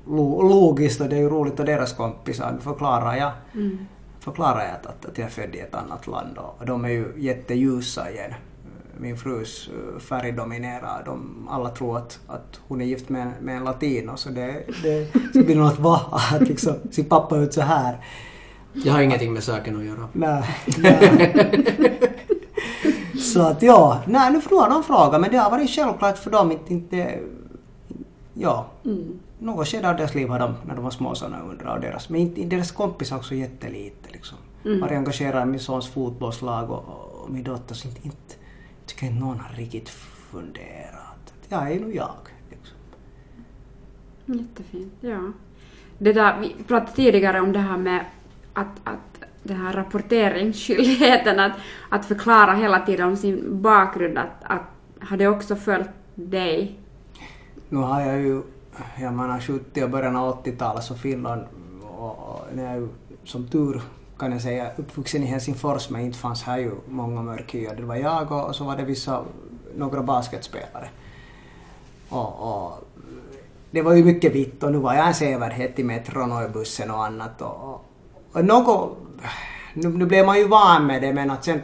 lo, 0.06 0.42
logiskt 0.42 1.00
och 1.00 1.08
det 1.08 1.16
är 1.16 1.20
ju 1.20 1.28
roligt 1.28 1.60
att 1.60 1.66
deras 1.66 1.92
kompisar, 1.92 2.58
förklarar 2.60 3.16
jag, 3.16 3.30
förklarar 4.20 4.64
jag 4.64 4.74
att, 4.74 5.06
att, 5.06 5.18
jag 5.18 5.26
är 5.26 5.30
född 5.30 5.54
i 5.54 5.58
ett 5.58 5.74
annat 5.74 6.06
land 6.06 6.38
och 6.38 6.66
de 6.66 6.84
är 6.84 6.88
ju 6.88 7.12
jätteljusa 7.16 8.10
igen. 8.10 8.34
Min 8.98 9.16
frus 9.16 9.68
eh, 9.68 10.00
färg 10.00 10.32
dominerar, 10.32 11.02
de, 11.04 11.48
alla 11.50 11.68
tror 11.68 11.96
att, 11.96 12.20
att 12.26 12.60
hon 12.68 12.80
är 12.80 12.84
gift 12.84 13.08
med, 13.08 13.32
med 13.40 13.56
en 13.56 13.64
latino 13.64 14.16
så 14.16 14.28
det, 14.28 14.64
det 14.82 15.12
så 15.32 15.44
blir 15.44 15.56
något 15.56 15.78
va, 15.78 16.00
att 16.32 16.48
liksom, 16.48 16.74
sin 16.90 17.04
pappa 17.04 17.36
ut 17.36 17.54
så 17.54 17.60
här. 17.60 18.04
Jag 18.72 18.92
har 18.92 19.00
ingenting 19.00 19.32
med 19.32 19.42
saken 19.42 19.76
att 19.76 19.84
göra. 19.84 20.08
Nej. 20.12 20.44
nej. 20.78 22.00
så 23.18 23.42
att 23.42 23.62
ja, 23.62 24.02
nej 24.06 24.32
nu 24.32 24.40
får 24.40 24.70
de 24.70 24.82
fråga 24.82 25.18
men 25.18 25.30
det 25.30 25.36
har 25.36 25.50
varit 25.50 25.70
självklart 25.70 26.18
för 26.18 26.30
dem 26.30 26.52
inte, 26.52 26.72
inte 26.72 27.18
ja. 28.34 28.66
Något 29.42 29.68
skede 29.68 29.90
av 29.90 29.96
deras 29.96 30.14
liv 30.14 30.28
har 30.28 30.38
de, 30.38 30.54
när 30.66 30.74
de 30.74 30.84
var 30.84 30.90
små, 30.90 31.14
såna 31.14 31.40
undrat 31.40 31.74
och 31.74 31.80
deras, 31.80 32.08
men 32.08 32.20
inte, 32.20 32.44
deras 32.44 32.72
kompisar 32.72 33.16
också 33.16 33.34
jättelite 33.34 34.08
liksom. 34.12 34.38
Varit 34.80 34.92
engagerad 34.92 35.42
i 35.42 35.50
min 35.50 35.60
sons 35.60 35.88
fotbollslag 35.88 36.70
och, 36.70 36.84
och 37.22 37.30
min 37.30 37.44
dotter 37.44 37.74
så 37.74 37.88
inte, 37.88 38.00
inte 38.04 38.34
tycker 38.86 39.06
inte 39.06 39.20
någon 39.20 39.40
har 39.40 39.56
riktigt 39.56 39.88
funderat. 40.30 41.34
Jag 41.48 41.72
är 41.72 41.80
nog 41.80 41.94
jag. 41.94 42.16
Liksom. 42.50 42.76
Jättefint, 44.26 44.92
ja. 45.00 45.32
Det 45.98 46.12
där, 46.12 46.40
vi 46.40 46.64
pratade 46.64 46.92
tidigare 46.92 47.40
om 47.40 47.52
det 47.52 47.58
här 47.58 47.76
med 47.76 48.04
att, 48.52 48.80
att 48.84 49.24
den 49.42 49.56
här 49.56 49.72
rapporteringsskyldigheten, 49.72 51.40
att, 51.40 51.52
att 51.88 52.06
förklara 52.06 52.54
hela 52.54 52.86
tiden 52.86 53.08
om 53.08 53.16
sin 53.16 53.62
bakgrund, 53.62 54.18
att, 54.18 54.42
att 54.42 54.62
har 55.00 55.16
det 55.16 55.28
också 55.28 55.56
följt 55.56 55.90
dig? 56.14 56.78
Nu 57.68 57.78
har 57.78 58.00
jag 58.00 58.20
ju, 58.20 58.42
jag 59.00 59.12
menar 59.12 59.40
70 59.40 59.84
och 59.84 59.90
början 59.90 60.16
av 60.16 60.44
80-talet 60.44 60.84
så 60.84 60.94
Finland 60.94 61.42
och, 61.82 62.18
och 62.18 62.40
när 62.54 62.76
jag 62.76 62.88
som 63.24 63.48
tur 63.48 63.82
kan 64.18 64.32
jag 64.32 64.42
säga 64.42 64.70
uppvuxen 64.76 65.22
i 65.22 65.26
Helsingfors 65.26 65.90
men 65.90 66.00
inte 66.00 66.18
fanns 66.18 66.42
här 66.42 66.58
ju 66.58 66.72
många 66.88 67.22
mörkhyade. 67.22 67.76
Det 67.76 67.86
var 67.86 67.96
jag 67.96 68.32
och, 68.32 68.48
och 68.48 68.56
så 68.56 68.64
var 68.64 68.76
det 68.76 68.84
vissa, 68.84 69.24
några 69.76 70.02
basketspelare. 70.02 70.88
Och, 72.08 72.40
och 72.40 72.72
det 73.70 73.82
var 73.82 73.94
ju 73.94 74.04
mycket 74.04 74.34
vitt 74.34 74.62
och 74.62 74.72
nu 74.72 74.78
var 74.78 74.94
jag 74.94 75.06
en 75.06 75.14
sevärdhet 75.14 75.78
i 75.78 75.84
metron 75.84 76.32
och 76.32 76.42
i 76.42 76.48
bussen 76.48 76.90
och 76.90 77.04
annat. 77.04 77.42
Och, 77.42 77.64
och, 77.64 77.84
och 78.32 78.44
något, 78.44 78.98
nu, 79.74 79.88
nu 79.88 80.06
blev 80.06 80.26
man 80.26 80.38
ju 80.38 80.48
van 80.48 80.86
med 80.86 81.02
det 81.02 81.12
men 81.12 81.30
att 81.30 81.44
sen 81.44 81.62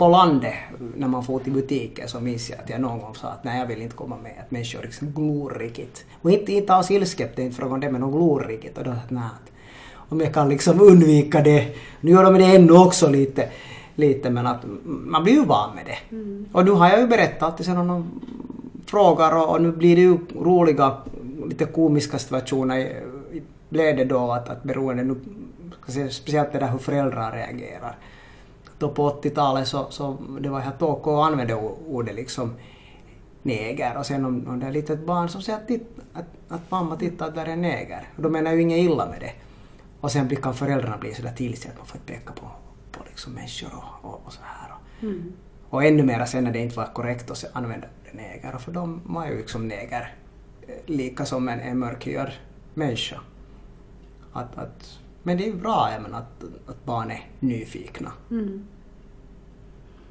på 0.00 0.08
landet 0.08 0.54
när 0.96 1.08
man 1.08 1.24
får 1.24 1.38
till 1.38 1.52
butiken 1.52 2.08
så 2.08 2.20
minns 2.20 2.50
jag 2.50 2.58
att 2.58 2.70
jag 2.70 2.80
någon 2.80 2.98
gång 2.98 3.14
sa 3.14 3.28
att 3.28 3.44
nej 3.44 3.58
jag 3.58 3.66
vill 3.66 3.82
inte 3.82 3.96
komma 3.96 4.16
med, 4.22 4.32
att 4.40 4.50
människor 4.50 4.82
liksom 4.82 5.10
glor 5.10 5.50
riktigt. 5.50 6.04
Och 6.22 6.30
inte, 6.30 6.52
inte 6.52 6.74
alls 6.74 6.90
ilsket, 6.90 7.36
det 7.36 7.42
är 7.42 7.46
inte 7.46 7.56
frågan 7.56 7.72
om 7.72 7.80
det 7.80 7.90
men 7.90 8.00
de 8.00 8.12
glor 8.12 8.44
riktigt 8.48 8.78
och 8.78 8.84
då 8.84 8.90
att 8.90 9.10
nej, 9.10 9.22
att 9.22 9.50
om 9.94 10.20
jag 10.20 10.34
kan 10.34 10.48
liksom 10.48 10.80
undvika 10.80 11.40
det, 11.40 11.76
nu 12.00 12.10
gör 12.10 12.24
de 12.24 12.34
det 12.34 12.56
ännu 12.56 12.72
också 12.72 13.08
lite, 13.08 13.48
lite 13.94 14.30
men 14.30 14.46
att 14.46 14.60
man 14.84 15.24
blir 15.24 15.34
ju 15.34 15.44
van 15.44 15.74
med 15.74 15.84
det. 15.86 16.16
Och 16.52 16.64
nu 16.64 16.70
har 16.70 16.88
jag 16.88 17.00
ju 17.00 17.06
berättat 17.06 17.42
alltid 17.42 17.66
sen 17.66 17.78
om 17.78 17.86
någon 17.86 18.20
frågar 18.86 19.36
och, 19.36 19.48
och 19.54 19.62
nu 19.62 19.72
blir 19.72 19.96
det 19.96 20.02
ju 20.02 20.18
roliga, 20.34 20.96
lite 21.48 21.64
komiska 21.64 22.18
situationer 22.18 23.02
blev 23.68 23.96
det 23.96 24.04
då 24.04 24.32
att, 24.32 24.48
att 24.48 24.62
beroende 24.62 25.04
nu, 25.04 25.14
ska 25.14 25.82
jag 25.86 25.94
säga, 25.94 26.10
speciellt 26.10 26.52
det 26.52 26.58
där 26.58 26.68
hur 26.68 26.78
föräldrar 26.78 27.32
reagerar. 27.32 27.96
Då 28.80 28.88
på 28.88 29.10
80-talet 29.10 29.68
så, 29.68 29.86
så 29.90 30.16
det 30.40 30.48
var 30.48 30.60
helt 30.60 30.82
ok 30.82 31.06
att 31.06 31.26
använda 31.32 31.56
ordet 31.88 32.14
liksom 32.14 32.54
neger 33.42 33.96
och 33.96 34.06
sen 34.06 34.24
om, 34.24 34.48
om 34.48 34.60
det 34.60 34.66
är 34.66 34.70
ett 34.70 34.74
litet 34.74 35.06
barn 35.06 35.28
som 35.28 35.42
säger 35.42 35.58
att, 35.58 35.68
titt, 35.68 35.88
att, 36.12 36.24
att 36.48 36.70
mamma 36.70 36.96
tittar 36.96 37.28
att 37.28 37.34
där 37.34 37.46
är 37.46 37.52
en 37.52 37.62
neger. 37.62 38.08
Och 38.16 38.22
då 38.22 38.30
menar 38.30 38.52
ju 38.52 38.62
inget 38.62 38.78
illa 38.78 39.06
med 39.06 39.20
det. 39.20 39.32
Och 40.00 40.12
sen 40.12 40.36
kan 40.36 40.54
föräldrarna 40.54 40.98
bli 40.98 41.14
sådär 41.14 41.32
till 41.32 41.56
sig 41.56 41.70
att 41.70 41.78
man 41.78 41.86
får 41.86 41.98
peka 41.98 42.32
på, 42.32 42.50
på 42.92 43.04
liksom 43.08 43.32
människor 43.32 43.70
och, 43.74 44.10
och, 44.10 44.22
och 44.24 44.32
så 44.32 44.40
här. 44.42 44.74
Mm. 45.02 45.32
Och 45.70 45.84
ännu 45.84 46.02
mer 46.02 46.24
sen 46.24 46.44
när 46.44 46.52
det 46.52 46.58
inte 46.58 46.76
var 46.76 46.86
korrekt 46.86 47.30
att 47.30 47.44
använda 47.52 47.86
ordet 48.10 48.14
neger. 48.14 48.58
För 48.58 48.72
de 48.72 49.00
var 49.04 49.26
ju 49.26 49.36
liksom 49.36 49.68
neger 49.68 50.14
eh, 50.68 50.74
lika 50.86 51.24
som 51.24 51.48
en, 51.48 51.60
en 51.60 51.78
mörkhyad 51.78 52.30
människa. 52.74 53.20
Att, 54.32 54.58
att, 54.58 54.99
men 55.22 55.36
det 55.36 55.44
är 55.44 55.46
ju 55.46 55.56
bra 55.56 55.90
menar, 56.02 56.18
att, 56.18 56.44
att 56.66 56.84
barn 56.84 57.10
är 57.10 57.28
nyfikna. 57.40 58.12
Mm. 58.30 58.66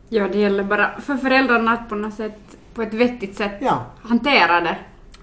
Ja, 0.10 0.28
det 0.28 0.38
gäller 0.38 0.64
bara 0.64 1.02
för 1.02 1.18
föräldrarna 1.18 1.72
att 1.72 1.90
på 1.90 1.96
något 1.96 2.14
sätt, 2.14 2.58
på 2.74 2.82
ett 2.82 2.94
vettigt 2.94 3.36
sätt 3.36 3.58
Ja. 3.62 3.86
hantera 4.02 4.62
det 4.62 4.78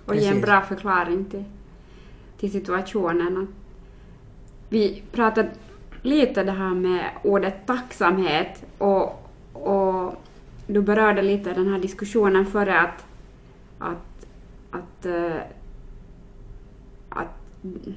och 0.06 0.14
ge 0.14 0.26
en 0.26 0.28
Precis. 0.28 0.44
bra 0.44 0.60
förklaring 0.60 1.24
till, 1.24 1.44
till 2.38 2.52
situationen. 2.52 3.48
Vi 4.68 5.02
pratade 5.12 5.50
lite 6.02 6.44
det 6.44 6.52
här 6.52 6.74
med 6.74 7.04
ordet 7.24 7.66
tacksamhet 7.66 8.64
och, 8.78 9.30
och 9.52 10.14
du 10.66 10.82
berörde 10.82 11.22
lite 11.22 11.52
den 11.52 11.72
här 11.72 11.78
diskussionen 11.78 12.46
före 12.46 12.80
att, 12.80 13.04
att, 13.78 14.26
att, 14.70 15.06
eh, 15.06 15.36
att 15.36 15.55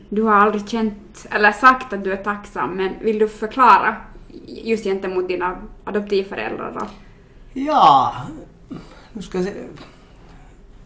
du 0.10 0.22
har 0.22 0.34
aldrig 0.34 0.70
känt 0.70 1.28
eller 1.32 1.51
sagt 1.51 1.94
att 1.94 2.04
du 2.04 2.12
är 2.13 2.24
tacksam 2.24 2.70
men 2.70 2.94
vill 3.01 3.20
du 3.20 3.28
förklara 3.28 3.96
just 4.48 4.84
gentemot 4.84 5.28
dina 5.28 5.58
adoptivföräldrar 5.84 6.74
då? 6.80 6.88
Ja, 7.54 8.13
nu 9.13 9.22
ska 9.22 9.38
jag 9.38 9.48
se. 9.48 9.54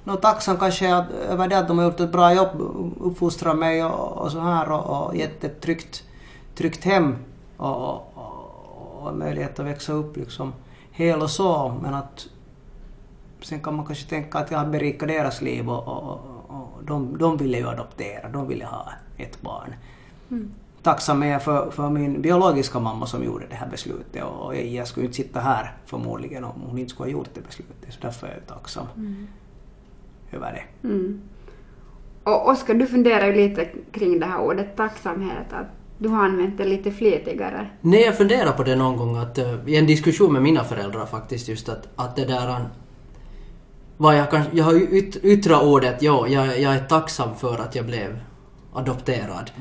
Nå, 0.03 0.15
tacksam 0.15 0.57
kanske 0.57 0.95
att, 0.95 1.11
över 1.11 1.47
det 1.47 1.57
att 1.57 1.67
de 1.67 1.77
har 1.77 1.85
gjort 1.85 1.99
ett 1.99 2.11
bra 2.11 2.33
jobb, 2.33 2.61
uppfostrat 2.99 3.57
mig 3.57 3.83
och, 3.83 4.17
och 4.17 4.31
så 4.31 4.39
här 4.39 4.71
och, 4.71 5.07
och 5.07 5.15
gett 5.15 5.43
ett 5.43 5.61
tryggt, 5.61 6.03
tryggt 6.55 6.83
hem 6.83 7.15
och, 7.57 7.93
och, 7.93 9.03
och, 9.03 9.15
möjlighet 9.15 9.59
att 9.59 9.65
växa 9.65 9.93
upp 9.93 10.17
liksom 10.17 10.53
hel 10.91 11.21
och 11.21 11.29
så. 11.29 11.75
Men 11.81 11.93
att 11.93 12.27
sen 13.41 13.59
kan 13.59 13.75
man 13.75 13.85
kanske 13.85 14.09
tänka 14.09 14.37
att 14.37 14.51
jag 14.51 14.57
har 14.57 14.65
berikat 14.65 15.07
deras 15.07 15.41
liv 15.41 15.69
och, 15.69 15.87
och, 15.87 16.11
och 16.11 16.32
de, 16.85 17.17
de 17.17 17.37
ville 17.37 17.57
ju 17.57 17.67
adoptera, 17.67 18.29
de 18.29 18.47
ville 18.47 18.65
ha 18.65 18.89
ett 19.17 19.41
barn. 19.41 19.75
Tacksam 20.81 21.23
är 21.23 21.27
jag 21.27 21.43
för, 21.43 21.71
för 21.71 21.89
min 21.89 22.21
biologiska 22.21 22.79
mamma 22.79 23.05
som 23.05 23.23
gjorde 23.23 23.45
det 23.49 23.55
här 23.55 23.69
beslutet 23.69 24.23
och 24.23 24.55
jag 24.55 24.87
skulle 24.87 25.05
inte 25.05 25.15
sitta 25.15 25.39
här 25.39 25.73
förmodligen 25.85 26.43
om 26.43 26.61
hon 26.61 26.77
inte 26.77 26.89
skulle 26.89 27.07
ha 27.07 27.11
gjort 27.11 27.29
det 27.33 27.41
beslutet. 27.41 27.93
Så 27.93 27.99
därför 28.01 28.27
är 28.27 28.31
jag 28.31 28.47
tacksam 28.47 28.87
över 30.31 30.51
det. 30.53 30.87
Mm. 30.87 31.21
Och 32.23 32.49
Oskar, 32.49 32.73
du 32.73 32.87
funderar 32.87 33.27
ju 33.27 33.33
lite 33.33 33.67
kring 33.91 34.19
det 34.19 34.25
här 34.25 34.41
ordet 34.41 34.75
tacksamhet, 34.75 35.53
att 35.53 35.67
du 35.97 36.09
har 36.09 36.25
använt 36.25 36.57
det 36.57 36.65
lite 36.65 36.91
flitigare. 36.91 37.69
Nej, 37.81 38.01
jag 38.01 38.17
funderar 38.17 38.51
på 38.51 38.63
det 38.63 38.75
någon 38.75 38.97
gång 38.97 39.17
att 39.17 39.37
eh, 39.37 39.67
i 39.67 39.75
en 39.75 39.87
diskussion 39.87 40.33
med 40.33 40.41
mina 40.41 40.63
föräldrar 40.63 41.05
faktiskt 41.05 41.47
just 41.47 41.69
att, 41.69 41.87
att 41.95 42.15
det 42.15 42.25
där 42.25 42.65
vad 44.03 44.17
jag, 44.17 44.31
kan, 44.31 44.41
jag 44.51 44.63
har 44.63 44.73
yt, 44.73 45.15
yttrat 45.15 45.63
ordet 45.63 46.01
ja, 46.01 46.27
jag, 46.27 46.59
jag 46.59 46.75
är 46.75 46.79
tacksam 46.79 47.35
för 47.35 47.59
att 47.59 47.75
jag 47.75 47.85
blev 47.85 48.19
adopterad. 48.73 49.51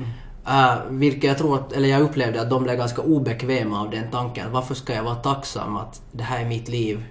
Uh, 0.47 0.75
vilket 0.89 1.23
jag 1.23 1.37
tror 1.37 1.55
att, 1.55 1.73
eller 1.73 1.89
jag 1.89 2.01
upplevde 2.01 2.41
att 2.41 2.49
de 2.49 2.63
blev 2.63 2.77
ganska 2.77 3.01
obekväma 3.01 3.81
av 3.81 3.89
den 3.89 4.11
tanken. 4.11 4.51
Varför 4.51 4.75
ska 4.75 4.93
jag 4.93 5.03
vara 5.03 5.15
tacksam 5.15 5.77
att 5.77 6.01
det 6.11 6.23
här 6.23 6.41
är 6.41 6.45
mitt 6.45 6.69
liv 6.69 7.05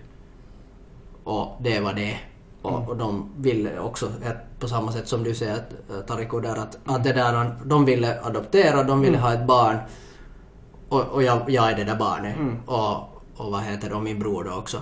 och 1.24 1.56
det 1.60 1.80
vad 1.80 1.96
det. 1.96 2.16
Och, 2.62 2.88
och 2.88 2.96
de 2.96 3.30
ville 3.36 3.78
också, 3.78 4.06
att 4.06 4.60
på 4.60 4.68
samma 4.68 4.92
sätt 4.92 5.08
som 5.08 5.22
du 5.24 5.34
säger 5.34 5.54
eh, 5.54 6.00
Tariko 6.06 6.40
där, 6.40 6.56
att, 6.56 6.78
att 6.84 7.04
det 7.04 7.12
där, 7.12 7.56
de 7.64 7.84
ville 7.84 8.20
adoptera, 8.22 8.82
de 8.82 9.00
ville 9.00 9.18
ha 9.18 9.32
ett 9.32 9.46
barn 9.46 9.76
och, 10.88 11.00
och 11.00 11.22
jag, 11.22 11.50
jag 11.50 11.70
är 11.70 11.76
det 11.76 11.84
där 11.84 11.96
barnet. 11.96 12.36
Och, 12.66 12.96
och 13.36 13.52
vad 13.52 13.62
heter 13.62 13.88
det, 13.88 13.94
och 13.94 14.02
min 14.02 14.18
bror 14.18 14.44
då 14.44 14.58
också. 14.58 14.78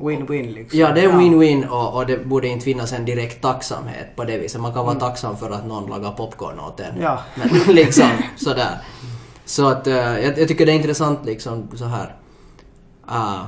Win-win 0.00 0.54
liksom. 0.54 0.80
Ja, 0.80 0.92
det 0.92 1.00
är 1.00 1.08
win-win 1.08 1.68
och, 1.68 1.96
och 1.96 2.06
det 2.06 2.26
borde 2.26 2.48
inte 2.48 2.64
finnas 2.64 2.92
en 2.92 3.04
direkt 3.04 3.42
tacksamhet 3.42 4.16
på 4.16 4.24
det 4.24 4.38
viset. 4.38 4.60
Man 4.60 4.72
kan 4.72 4.86
vara 4.86 4.94
tacksam 4.94 5.36
för 5.36 5.50
att 5.50 5.66
någon 5.66 5.90
lagar 5.90 6.12
popcorn 6.12 6.60
åt 6.60 6.80
en. 6.80 7.00
Ja. 7.00 7.18
Men 7.34 7.48
liksom 7.74 8.08
sådär. 8.36 8.78
Så 9.44 9.68
att 9.68 9.86
eh, 9.86 9.94
jag, 9.94 10.38
jag 10.38 10.48
tycker 10.48 10.66
det 10.66 10.72
är 10.72 10.76
intressant 10.76 11.24
liksom 11.24 11.68
så 11.74 11.84
här. 11.84 12.14
ah, 13.06 13.38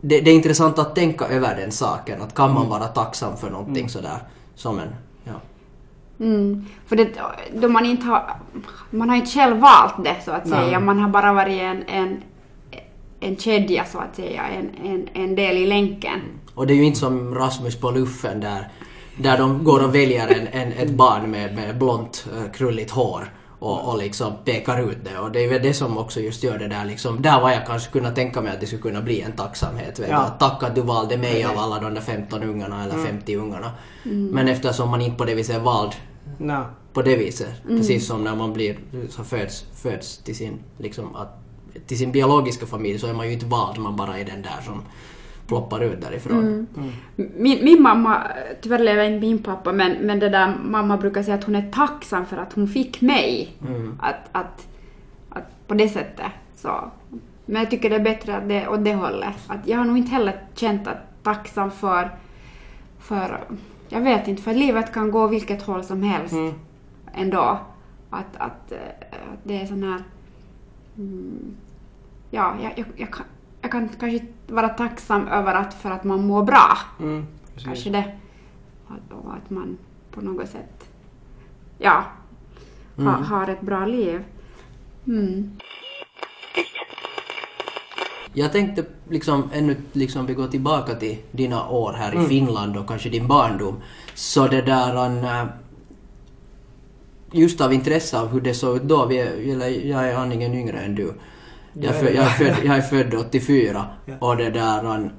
det, 0.00 0.20
det 0.20 0.30
är 0.30 0.34
intressant 0.34 0.78
att 0.78 0.94
tänka 0.94 1.24
över 1.24 1.56
den 1.56 1.72
saken. 1.72 2.22
Att 2.22 2.34
kan 2.34 2.54
man 2.54 2.68
vara 2.68 2.86
tacksam 2.86 3.36
för 3.36 3.50
någonting 3.50 3.88
sådär 3.88 4.18
som 4.54 4.78
en... 4.78 4.94
Ja. 5.24 5.32
Mm. 6.20 6.66
För 6.86 6.96
det, 6.96 7.08
då 7.54 7.68
man 7.68 7.86
inte 7.86 8.06
har, 8.06 8.36
man 8.90 9.08
har 9.08 9.16
inte 9.16 9.30
själv 9.30 9.56
valt 9.56 10.04
det 10.04 10.16
så 10.24 10.30
att 10.30 10.48
säga, 10.48 10.80
man 10.80 10.98
har 10.98 11.08
bara 11.08 11.32
varit 11.32 11.60
en, 11.60 11.82
en, 11.86 12.22
en 13.24 13.36
kedja 13.36 13.84
så 13.84 13.98
att 13.98 14.16
säga, 14.16 14.42
en, 14.48 14.70
en, 14.86 15.08
en 15.14 15.34
del 15.34 15.56
i 15.56 15.66
länken. 15.66 16.20
Och 16.54 16.66
det 16.66 16.72
är 16.72 16.76
ju 16.76 16.84
inte 16.84 16.98
som 16.98 17.34
Rasmus 17.34 17.76
på 17.76 17.90
luffen 17.90 18.40
där, 18.40 18.68
där 19.16 19.38
de 19.38 19.64
går 19.64 19.84
och 19.84 19.94
väljer 19.94 20.28
en, 20.28 20.46
en, 20.46 20.72
ett 20.72 20.90
barn 20.90 21.30
med, 21.30 21.54
med 21.54 21.78
blont 21.78 22.26
eh, 22.36 22.52
krulligt 22.52 22.90
hår 22.90 23.32
och, 23.58 23.88
och 23.92 23.98
liksom 23.98 24.32
pekar 24.44 24.90
ut 24.90 24.98
det. 25.04 25.18
Och 25.18 25.32
det 25.32 25.44
är 25.44 25.48
väl 25.48 25.62
det 25.62 25.74
som 25.74 25.98
också 25.98 26.20
just 26.20 26.42
gör 26.44 26.58
det 26.58 26.68
där 26.68 26.84
liksom, 26.84 27.22
där 27.22 27.40
var 27.40 27.50
jag 27.50 27.66
kanske 27.66 27.90
kunna 27.92 28.10
tänka 28.10 28.40
mig 28.40 28.52
att 28.52 28.60
det 28.60 28.66
skulle 28.66 28.82
kunna 28.82 29.02
bli 29.02 29.20
en 29.20 29.32
tacksamhet. 29.32 29.98
Vet 29.98 30.10
Ja. 30.10 30.16
du, 30.16 30.22
att 30.24 30.40
tack 30.40 30.62
att 30.62 30.74
du 30.74 30.80
valde 30.80 31.16
mig 31.18 31.44
av 31.44 31.58
alla 31.58 31.80
de 31.80 31.94
där 31.94 32.00
15 32.00 32.42
ungarna 32.42 32.84
eller 32.84 33.04
50 33.04 33.36
ungarna. 33.36 33.70
Men 34.02 34.48
eftersom 34.48 34.90
man 34.90 35.00
inte 35.00 35.16
på 35.16 35.24
det 35.24 35.34
viset 35.34 35.56
är 35.56 35.60
vald 35.60 35.92
Nå, 36.38 36.62
på 36.92 37.02
det 37.02 37.16
viset. 37.16 37.50
Precis 37.68 38.06
som 38.06 38.24
när 38.24 38.36
man 38.36 38.52
blir, 38.52 38.78
så 39.08 39.24
föds, 39.24 39.64
föds 39.82 40.18
till, 40.18 40.36
sin, 40.36 40.58
liksom, 40.78 41.16
att, 41.16 41.43
till 41.86 41.98
sin 41.98 42.12
biologiska 42.12 42.66
familj 42.66 42.98
så 42.98 43.06
är 43.06 43.14
man 43.14 43.26
ju 43.26 43.32
inte 43.32 43.46
vald, 43.46 43.78
man 43.78 43.96
bara 43.96 44.18
är 44.18 44.24
den 44.24 44.42
där 44.42 44.60
som 44.64 44.82
ploppar 45.46 45.80
ut 45.80 46.00
därifrån. 46.00 46.66
Min, 47.16 47.64
min 47.64 47.82
mamma, 47.82 48.22
tyvärr 48.62 48.78
lever 48.78 49.04
inte 49.04 49.26
min 49.26 49.42
pappa, 49.42 49.72
men, 49.72 49.92
men 49.92 50.18
det 50.18 50.28
där 50.28 50.54
mamma 50.64 50.96
brukar 50.96 51.22
säga 51.22 51.34
att 51.34 51.44
hon 51.44 51.56
är 51.56 51.70
tacksam 51.70 52.26
för 52.26 52.36
att 52.36 52.52
hon 52.52 52.68
fick 52.68 53.00
mig. 53.00 53.56
Att, 54.00 54.28
att, 54.32 54.66
att 55.28 55.66
på 55.66 55.74
det 55.74 55.88
sättet 55.88 56.32
så. 56.56 56.90
Men 57.46 57.62
jag 57.62 57.70
tycker 57.70 57.90
det 57.90 57.96
är 57.96 58.00
bättre 58.00 58.36
att 58.36 58.48
det 58.48 58.68
åt 58.68 58.84
det 58.84 58.94
hållet. 58.94 59.36
Att 59.46 59.68
jag 59.68 59.78
har 59.78 59.84
nog 59.84 59.98
inte 59.98 60.10
heller 60.10 60.40
känt 60.54 60.86
att 60.86 61.22
tacksam 61.22 61.70
för, 61.70 62.10
för, 62.98 63.44
jag 63.88 64.00
vet 64.00 64.28
inte, 64.28 64.42
för 64.42 64.54
livet 64.54 64.92
kan 64.92 65.10
gå 65.10 65.26
vilket 65.26 65.62
håll 65.62 65.84
som 65.84 66.02
helst 66.02 66.34
ändå. 67.14 67.58
Att, 68.10 68.36
att, 68.36 68.72
eh, 68.72 68.78
att 69.32 69.38
det 69.42 69.60
är 69.60 69.66
sån 69.66 69.82
här, 69.82 70.02
mm, 70.96 71.56
ja, 72.34 72.54
jag, 72.62 72.72
jag, 72.76 72.86
jag, 72.96 73.12
kan, 73.12 73.26
jag 73.60 73.72
kan 73.72 73.88
kanske 73.88 74.26
vara 74.46 74.68
tacksam 74.68 75.28
över 75.28 75.54
att 75.54 75.74
för 75.74 75.90
att 75.90 76.04
man 76.04 76.26
mår 76.26 76.42
bra. 76.42 76.78
mm. 77.00 77.26
Kanske 77.56 77.90
det. 77.90 78.12
Att, 78.88 79.12
och 79.12 79.34
att 79.34 79.50
man 79.50 79.78
på 80.10 80.20
något 80.20 80.48
sätt, 80.48 80.88
ja, 81.78 82.04
ha, 82.96 83.10
har 83.10 83.48
ett 83.48 83.60
bra 83.60 83.86
liv. 83.86 84.24
Mm. 85.06 85.50
Jag 88.32 88.52
tänkte 88.52 88.84
liksom 89.08 89.50
ännu 89.52 89.76
liksom 89.92 90.26
vi 90.26 90.34
går 90.34 90.48
tillbaka 90.48 90.94
till 90.94 91.16
dina 91.30 91.68
år 91.68 91.92
här 91.92 92.24
i 92.24 92.28
Finland 92.28 92.76
och 92.76 92.88
kanske 92.88 93.08
din 93.08 93.28
barndom. 93.28 93.76
Så 94.14 94.46
det 94.46 94.62
där 94.62 95.06
äh, 95.24 95.46
just 97.32 97.60
av 97.60 97.72
intresse 97.72 98.20
av 98.20 98.28
hur 98.28 98.40
det 98.40 98.54
såg 98.54 98.76
ut 98.76 98.82
då, 98.82 99.06
vi 99.06 99.90
jag 99.90 100.08
är 100.08 100.16
aningen 100.16 100.54
yngre 100.54 100.78
än 100.78 100.94
du. 100.94 101.14
Jag, 101.74 101.94
är 101.94 101.98
född, 102.00 102.14
jag, 102.14 102.24
är 102.24 102.28
född, 102.28 102.64
jag 102.64 102.76
är 102.76 102.80
född 102.80 103.14
84 103.14 103.86
Ja. 104.06 104.14
och 104.20 104.36
det 104.36 104.50
där 104.50 105.10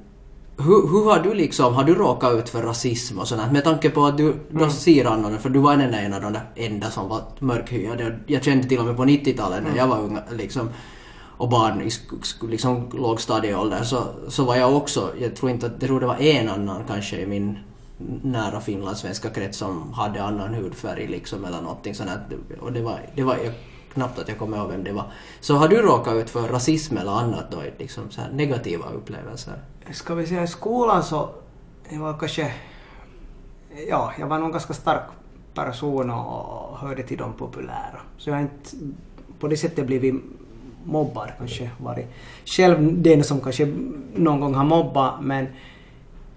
hur, 0.58 0.88
hur 0.88 1.04
har 1.10 1.22
du 1.22 1.34
liksom, 1.34 1.74
har 1.74 1.84
du 1.84 1.94
råkat 1.94 2.34
ut 2.34 2.48
för 2.48 2.62
rasism 2.62 3.18
och 3.18 3.28
sånt 3.28 3.52
Med 3.52 3.64
tanke 3.64 3.90
på 3.90 4.04
att 4.04 4.16
du, 4.16 4.34
då 4.50 4.70
ser 4.70 5.04
annorlånda, 5.04 5.38
för 5.38 5.50
du 5.50 5.58
var 5.58 5.76
den 5.76 5.94
en 5.94 6.14
av 6.14 6.20
de 6.20 6.32
där 6.32 6.42
enda 6.54 6.90
som 6.90 7.08
var 7.08 7.22
mörkhyade. 7.38 8.18
Jag 8.26 8.44
kände 8.44 8.68
till 8.68 8.78
och 8.78 8.84
med 8.84 8.96
på 8.96 9.04
90-talet 9.04 9.62
när 9.64 9.76
jag 9.76 9.86
var 9.86 9.98
ung 9.98 10.18
liksom, 10.30 10.68
och 11.38 11.48
barn 11.48 11.82
i 11.82 11.90
liksom 12.46 12.90
lågstadieålder 12.92 13.82
så, 13.82 14.02
så 14.28 14.44
var 14.44 14.56
jag 14.56 14.76
också, 14.76 15.10
jag 15.18 15.36
tror 15.36 15.50
inte 15.50 15.66
att, 15.66 15.72
jag 15.72 15.88
tror 15.88 16.00
det 16.00 16.06
var 16.06 16.20
en 16.20 16.48
annan 16.48 16.82
kanske 16.88 17.16
i 17.16 17.26
min 17.26 17.58
nära 18.22 18.60
finlandssvenska 18.60 19.30
krets 19.30 19.58
som 19.58 19.92
hade 19.92 20.22
annan 20.22 20.54
hudfärg 20.54 21.06
liksom 21.06 21.44
eller 21.44 21.60
någonting 21.60 21.94
sånt. 21.94 22.10
Och 22.60 22.72
det 22.72 22.82
var, 22.82 23.00
det 23.14 23.22
var, 23.22 23.36
jag 23.36 23.52
knappt 23.96 24.18
att 24.18 24.28
jag 24.28 24.38
kommer 24.38 24.56
ihåg 24.56 24.68
vem 24.70 24.84
det 24.84 24.92
var. 24.92 25.04
Så 25.40 25.54
har 25.54 25.68
du 25.68 25.76
råkat 25.76 26.14
ut 26.14 26.30
för 26.30 26.48
rasism 26.48 26.96
eller 26.96 27.12
annat 27.12 27.50
då, 27.50 27.62
liksom 27.78 28.10
så 28.10 28.20
här 28.20 28.30
negativa 28.32 28.84
upplevelser? 28.88 29.54
Ska 29.92 30.14
vi 30.14 30.26
säga 30.26 30.42
i 30.42 30.46
skolan 30.46 31.02
så, 31.02 31.30
jag 31.88 32.00
var 32.00 32.18
kanske, 32.18 32.52
ja, 33.88 34.12
jag 34.18 34.26
var 34.26 34.38
nog 34.38 34.52
ganska 34.52 34.74
stark 34.74 35.02
person 35.54 36.10
och 36.10 36.78
hörde 36.78 37.02
till 37.02 37.18
de 37.18 37.32
populära. 37.32 38.00
Så 38.18 38.30
jag 38.30 38.34
har 38.34 38.42
inte 38.42 38.76
på 39.40 39.48
det 39.48 39.56
sättet 39.56 39.86
blivit 39.86 40.14
mobbad 40.84 41.30
kanske, 41.38 41.70
varit 41.78 42.06
själv 42.44 43.02
den 43.02 43.24
som 43.24 43.40
kanske 43.40 43.66
någon 44.14 44.40
gång 44.40 44.54
har 44.54 44.64
mobbat 44.64 45.14
men 45.20 45.46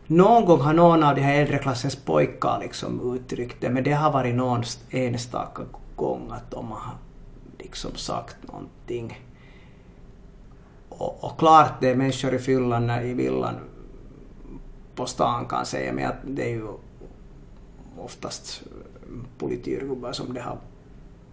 någon 0.07 0.45
gång 0.45 0.61
har 0.61 0.73
någon 0.73 1.03
av 1.03 1.15
de 1.15 1.21
här 1.21 1.41
äldre 1.41 1.57
klassens 1.57 1.95
pojkar 1.95 2.59
liksom 2.61 3.15
uttryckt 3.15 3.61
det 3.61 3.69
men 3.69 3.83
det 3.83 3.91
har 3.91 4.11
varit 4.11 4.35
någon 4.35 4.63
enstaka 4.89 5.63
gång 5.95 6.31
att 6.31 6.51
de 6.51 6.71
har 6.71 6.93
liksom 7.69 7.95
sagt 7.95 8.37
någonting. 8.41 9.19
Och, 10.89 11.23
och 11.23 11.39
klart 11.39 11.81
det 11.81 11.89
är 11.89 11.95
människor 11.95 12.33
i 12.33 12.39
fyllan, 12.39 12.89
i 12.89 13.13
villan 13.13 13.55
på 14.95 15.05
stan 15.05 15.45
kan 15.45 15.65
säga 15.65 15.93
men 15.93 16.35
det 16.35 16.43
är 16.43 16.49
ju 16.49 16.67
oftast 17.97 18.63
politikergubbar 19.37 20.11
som 20.11 20.33
det 20.33 20.41
har 20.41 20.57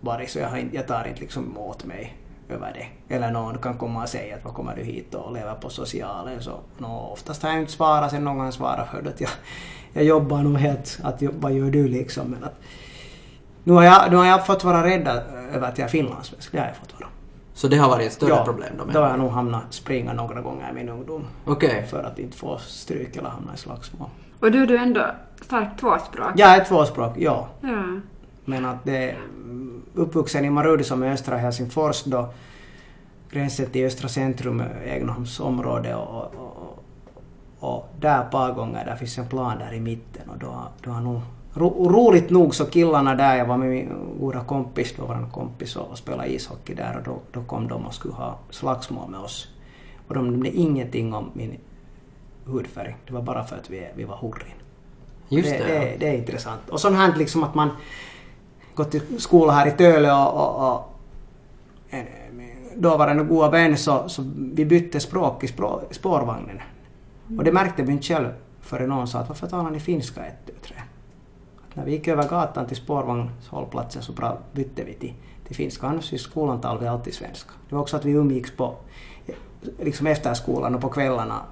varit 0.01 0.31
så 0.31 0.39
jag, 0.39 0.49
har 0.49 0.69
jag 0.73 0.87
tar 0.87 1.09
inte 1.09 1.21
liksom 1.21 1.59
åt 1.59 1.85
mig 1.85 2.17
över 2.49 2.73
det. 2.73 3.15
Eller 3.15 3.31
någon 3.31 3.59
kan 3.59 3.79
komma 3.79 4.03
och 4.03 4.09
säga 4.09 4.37
att 4.37 4.45
vad 4.45 4.55
kommer 4.55 4.77
du 4.77 4.83
hit 4.83 5.15
och 5.15 5.33
lever 5.33 5.55
på 5.55 5.71
socialen 5.71 6.43
så 6.43 6.61
no, 6.79 6.87
oftast 7.13 7.43
har 7.43 7.51
jag 7.51 7.61
inte 7.61 7.73
svarat 7.73 8.11
sen 8.11 8.25
någon 8.25 8.53
svarar 8.53 8.89
för 8.93 9.09
att 9.09 9.21
jag, 9.21 9.31
jag 9.93 10.05
jobbar 10.05 10.43
nog 10.43 10.57
helt, 10.57 10.99
att 11.03 11.23
vad 11.23 11.53
gör 11.53 11.71
du 11.71 11.89
liksom. 11.89 12.31
Men 12.31 12.45
att, 12.45 12.55
nu, 13.65 13.73
har 13.73 13.83
jag, 13.83 14.11
nu 14.11 14.17
har 14.17 14.27
jag 14.27 14.47
fått 14.47 14.65
vara 14.65 14.85
rädd 14.85 15.09
över 15.53 15.69
att 15.69 15.79
jag 15.79 15.85
är 15.85 15.91
finlandssvensk, 15.91 16.53
det 16.53 16.59
har 16.59 16.67
jag 16.67 16.77
fått 16.77 17.01
vara. 17.01 17.11
Så 17.55 17.69
det 17.69 17.77
har 17.77 17.89
varit 17.89 18.07
ett 18.07 18.13
större 18.13 18.31
ja, 18.31 18.45
problem 18.45 18.73
då? 18.79 18.85
då 18.85 19.01
har 19.01 19.09
jag 19.09 19.19
nog 19.19 19.31
hamnat 19.31 19.63
springa 19.71 20.13
några 20.13 20.41
gånger 20.41 20.71
i 20.71 20.75
min 20.75 20.89
ungdom. 20.89 21.25
Okay. 21.45 21.87
För 21.87 22.03
att 22.03 22.19
inte 22.19 22.37
få 22.37 22.59
stryk 22.59 23.17
eller 23.17 23.29
hamna 23.29 23.55
i 23.55 23.57
slagsmål. 23.57 24.09
Och 24.41 24.51
du, 24.51 24.67
du 24.67 24.77
är 24.77 24.83
ändå 24.83 25.07
starkt 25.41 25.81
tvåspråkig? 25.81 26.41
Jag 26.41 26.57
är 26.57 26.65
tvåspråk, 26.65 27.13
ja. 27.17 27.49
ja. 27.61 28.01
Men 28.45 28.65
att 28.65 28.85
det 28.85 29.11
är 29.11 29.19
uppvuxen 29.95 30.45
i 30.45 30.51
Marudi 30.51 30.85
som 30.85 31.03
är 31.03 31.13
östra 31.13 31.37
Helsingfors 31.37 32.05
då 32.05 32.29
gränsen 33.31 33.67
till 33.67 33.87
östra 33.87 34.09
centrum, 34.09 34.63
Egenholmsområdet 34.85 35.97
och, 35.97 36.35
och, 36.35 36.35
och, 36.35 36.85
och 37.59 37.89
där 38.01 38.25
ett 38.25 38.31
par 38.31 38.53
gånger, 38.53 38.85
där 38.85 38.97
finns 38.97 39.19
en 39.19 39.29
plan 39.29 39.59
där 39.59 39.73
i 39.75 39.81
mitten 39.81 40.31
och 40.31 40.39
då, 40.39 40.69
då 40.83 40.91
har 40.91 41.01
nog 41.01 41.21
ro, 41.57 41.89
roligt 41.89 42.31
nog 42.31 42.55
så 42.55 42.67
killarna 42.67 43.15
där, 43.15 43.37
jag 43.37 43.47
var 43.47 43.57
med 43.57 43.69
min 43.69 43.93
goda 44.21 44.45
kompis, 44.45 44.95
dåvarande 44.97 45.31
kompis 45.31 45.77
och, 45.77 45.91
och 45.91 45.99
spelade 45.99 46.29
ishockey 46.29 46.75
där 46.75 46.97
och 46.97 47.03
då, 47.03 47.19
då 47.33 47.47
kom 47.47 47.69
de 47.69 47.87
och 47.87 47.95
skulle 47.95 48.15
ha 48.15 48.39
slagsmål 48.51 49.11
med 49.11 49.21
oss. 49.21 49.49
Och 50.09 50.15
de 50.15 50.31
nämnde 50.31 50.51
ingenting 50.51 51.15
om 51.15 51.31
min 51.33 51.59
hudfärg, 52.45 52.97
det 53.07 53.13
var 53.13 53.23
bara 53.23 53.45
för 53.45 53.57
att 53.57 53.71
vi, 53.71 53.87
vi 53.95 54.05
var 54.05 54.17
hurrin. 54.17 54.55
Just 55.29 55.51
det, 55.51 55.59
det, 55.59 55.75
ja. 55.75 55.81
det, 55.81 55.97
det, 56.01 56.09
är 56.09 56.19
intressant. 56.19 56.71
Och 56.71 56.81
sånt 56.81 56.97
här 56.97 57.17
liksom 57.17 57.43
att 57.43 57.55
man 57.55 57.71
gått 58.75 58.91
till 58.91 59.21
skola 59.21 59.53
här 59.53 59.67
i 59.67 59.71
Töle 59.71 60.13
och, 60.13 60.35
och, 60.35 60.73
och 60.73 60.99
en, 61.89 62.07
dåvarande 62.77 63.25
goda 63.25 63.51
vän 63.51 63.77
så, 63.77 64.09
så 64.09 64.23
vi 64.55 64.65
bytte 64.65 65.01
språk 65.01 65.45
i 65.45 65.49
spår, 65.49 65.85
spårvagnen. 65.91 66.61
Och 67.39 67.45
det 67.45 67.53
märkte 67.53 67.83
vi 67.83 67.93
inte 67.93 68.07
själv 68.07 68.29
förrän 68.61 68.89
någon 68.89 69.09
sa 69.09 69.19
att 69.19 69.29
varför 69.29 69.47
talar 69.47 69.71
ni 69.71 69.81
finska 69.81 70.25
1, 70.27 70.35
2, 70.47 70.53
3? 70.63 70.77
När 71.77 71.85
vi 71.85 71.93
gick 71.93 72.09
över 72.09 72.29
gatan 72.29 72.67
till 72.67 72.77
spårvagnshållplatsen 72.77 74.03
så 74.03 74.13
bra 74.13 74.39
bytte 74.53 74.85
vi 74.85 74.95
till, 74.95 75.15
till 75.47 75.57
finska. 75.57 75.87
Annars 75.87 76.13
i 76.13 76.19
skolan 76.19 76.61
talade 76.61 76.81
vi 76.81 76.87
alltid 76.87 77.15
svenska. 77.15 77.51
Det 77.69 77.75
var 77.75 77.83
också 77.83 77.97
att 77.97 78.05
vi 78.05 78.13
umgicks 78.13 78.51
på, 78.51 78.75
liksom 79.79 80.07
efter 80.07 80.35
skolan 80.35 80.75
och 80.75 80.81
på 80.81 80.89
kvällarna 80.89 81.43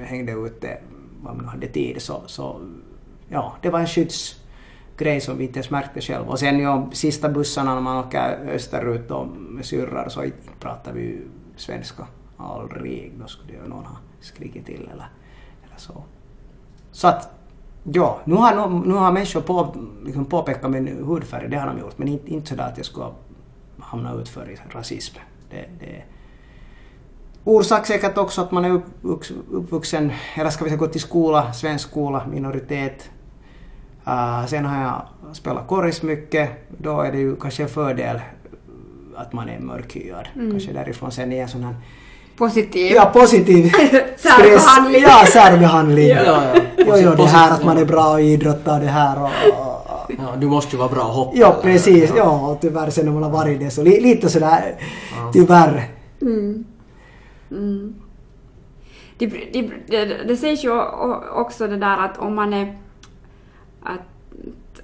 hängde 0.00 0.32
ute 0.32 0.78
vad 1.22 1.36
man 1.36 1.48
hade 1.48 1.66
tid 1.66 2.02
så, 2.02 2.22
så 2.26 2.60
ja, 3.28 3.54
det 3.62 3.70
var 3.70 3.80
en 3.80 3.86
skyddsgrej 3.86 5.20
som 5.20 5.38
vi 5.38 5.44
inte 5.44 5.58
ens 5.58 5.70
märkte 5.70 6.00
själv. 6.00 6.28
Och 6.28 6.38
sen 6.38 6.58
ja, 6.58 6.88
sista 6.92 7.28
bussarna 7.28 7.74
när 7.74 7.80
man 7.80 8.04
åker 8.04 8.48
österut 8.48 9.10
och 9.10 9.26
med 9.26 9.64
syrrar 9.64 10.08
så 10.08 10.24
pratar 10.60 10.92
vi 10.92 11.00
ju 11.00 11.28
svenska. 11.56 12.06
Aldrig, 12.36 13.12
då 13.20 13.26
skulle 13.26 13.52
ju 13.52 13.68
någon 13.68 13.84
ha 13.84 13.96
skrikit 14.20 14.66
till 14.66 14.88
eller, 14.92 15.08
eller 15.66 15.76
så. 15.76 16.02
Så 16.92 17.08
att, 17.08 17.30
ja, 17.84 18.20
nu 18.24 18.34
har, 18.34 18.68
nu 18.68 18.94
har 18.94 19.12
människor 19.12 19.40
på, 19.40 19.74
liksom 20.04 20.24
påpekat 20.24 20.70
min 20.70 21.04
hudfärg, 21.04 21.48
det 21.48 21.56
har 21.56 21.66
de 21.66 21.78
gjort, 21.78 21.98
men 21.98 22.08
inte, 22.08 22.30
inte 22.30 22.48
sådär 22.48 22.64
att 22.64 22.76
jag 22.76 22.86
skulle 22.86 23.06
hamna 23.78 24.14
utför 24.14 24.50
i 24.50 24.58
rasism. 24.74 25.16
Det, 25.50 25.66
det, 25.80 26.02
Orsak 27.44 27.86
säkert 27.86 28.18
också 28.18 28.40
att 28.40 28.50
man 28.50 28.64
är 28.64 28.82
uppvuxen, 29.50 30.12
eller 30.34 30.50
ska 30.50 30.64
vi 30.64 30.70
säga 30.70 30.78
gått 30.78 30.96
i 30.96 30.98
skola, 30.98 31.52
svensk 31.52 31.88
skola, 31.88 32.26
minoritet. 32.26 33.10
Uh, 34.08 34.46
sen 34.46 34.64
har 34.64 34.82
jag 34.82 35.02
spelat 35.36 35.66
korris 35.66 36.02
mycket. 36.02 36.50
Då 36.78 37.00
är 37.00 37.12
det 37.12 37.18
ju 37.18 37.36
kanske 37.36 37.62
en 37.62 37.68
fördel 37.68 38.20
att 39.16 39.32
man 39.32 39.48
är 39.48 39.58
mörkhyad. 39.58 40.28
Mm. 40.34 40.50
Kanske 40.50 40.72
därifrån 40.72 41.12
sen 41.12 41.32
är 41.32 41.42
en 41.42 41.48
sån 41.48 41.64
här 41.64 41.74
Positiv. 42.36 42.92
Ja, 42.92 43.10
positiv 43.14 43.72
särbehandling. 44.16 45.02
Ja, 45.02 45.26
särbehandling. 45.26 46.08
ja, 46.08 46.22
ja. 46.24 46.42
Jo, 46.76 46.94
jo, 46.96 47.10
det 47.16 47.26
här 47.26 47.50
att 47.50 47.64
man 47.64 47.78
är 47.78 47.84
bra 47.84 48.10
och 48.12 48.80
det 48.80 48.86
här 48.86 49.22
och, 49.22 49.30
Ja, 50.08 50.36
du 50.38 50.46
måste 50.46 50.76
ju 50.76 50.78
vara 50.78 50.88
bra 50.88 51.02
hoppa. 51.02 51.36
Ja, 51.36 51.56
precis. 51.62 52.12
Ja, 52.16 52.50
och 52.50 52.60
tyvärr 52.60 52.90
sen 52.90 53.04
när 53.04 53.12
man 53.12 53.22
har 53.22 53.30
varit 53.30 53.60
det 53.60 53.70
så 53.70 53.82
li, 53.82 54.00
lite 54.00 54.28
sådär, 54.28 54.74
ja. 55.16 55.30
tyvärr. 55.32 55.88
Mm. 56.22 56.64
Mm. 57.50 57.94
Det, 59.18 59.26
det, 59.26 59.70
det, 59.86 60.04
det 60.04 60.36
sägs 60.36 60.64
ju 60.64 60.80
också 61.34 61.66
det 61.66 61.76
där 61.76 61.98
att 61.98 62.18
om 62.18 62.34
man 62.34 62.52
är 62.52 62.78
att 63.82 64.00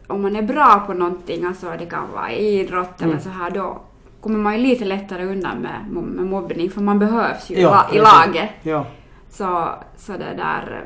om 0.07 0.23
man 0.23 0.37
är 0.37 0.43
bra 0.43 0.85
på 0.87 0.93
någonting, 0.93 1.45
alltså 1.45 1.67
det 1.79 1.87
kan 1.87 2.13
vara 2.13 2.33
idrott 2.33 3.03
eller 3.03 3.13
mm. 3.13 3.23
så 3.23 3.29
här, 3.29 3.51
då 3.51 3.81
kommer 4.21 4.39
man 4.39 4.57
ju 4.57 4.63
lite 4.63 4.85
lättare 4.85 5.25
undan 5.25 5.59
med, 5.59 5.87
med 5.91 6.27
mobbning 6.27 6.71
för 6.71 6.81
man 6.81 6.99
behövs 6.99 7.51
ju 7.51 7.61
ja, 7.61 7.87
i 7.93 7.99
laget. 7.99 8.51
Ja. 8.63 8.87
Så, 9.31 9.69
så 9.97 10.13
det 10.13 10.35
där 10.37 10.85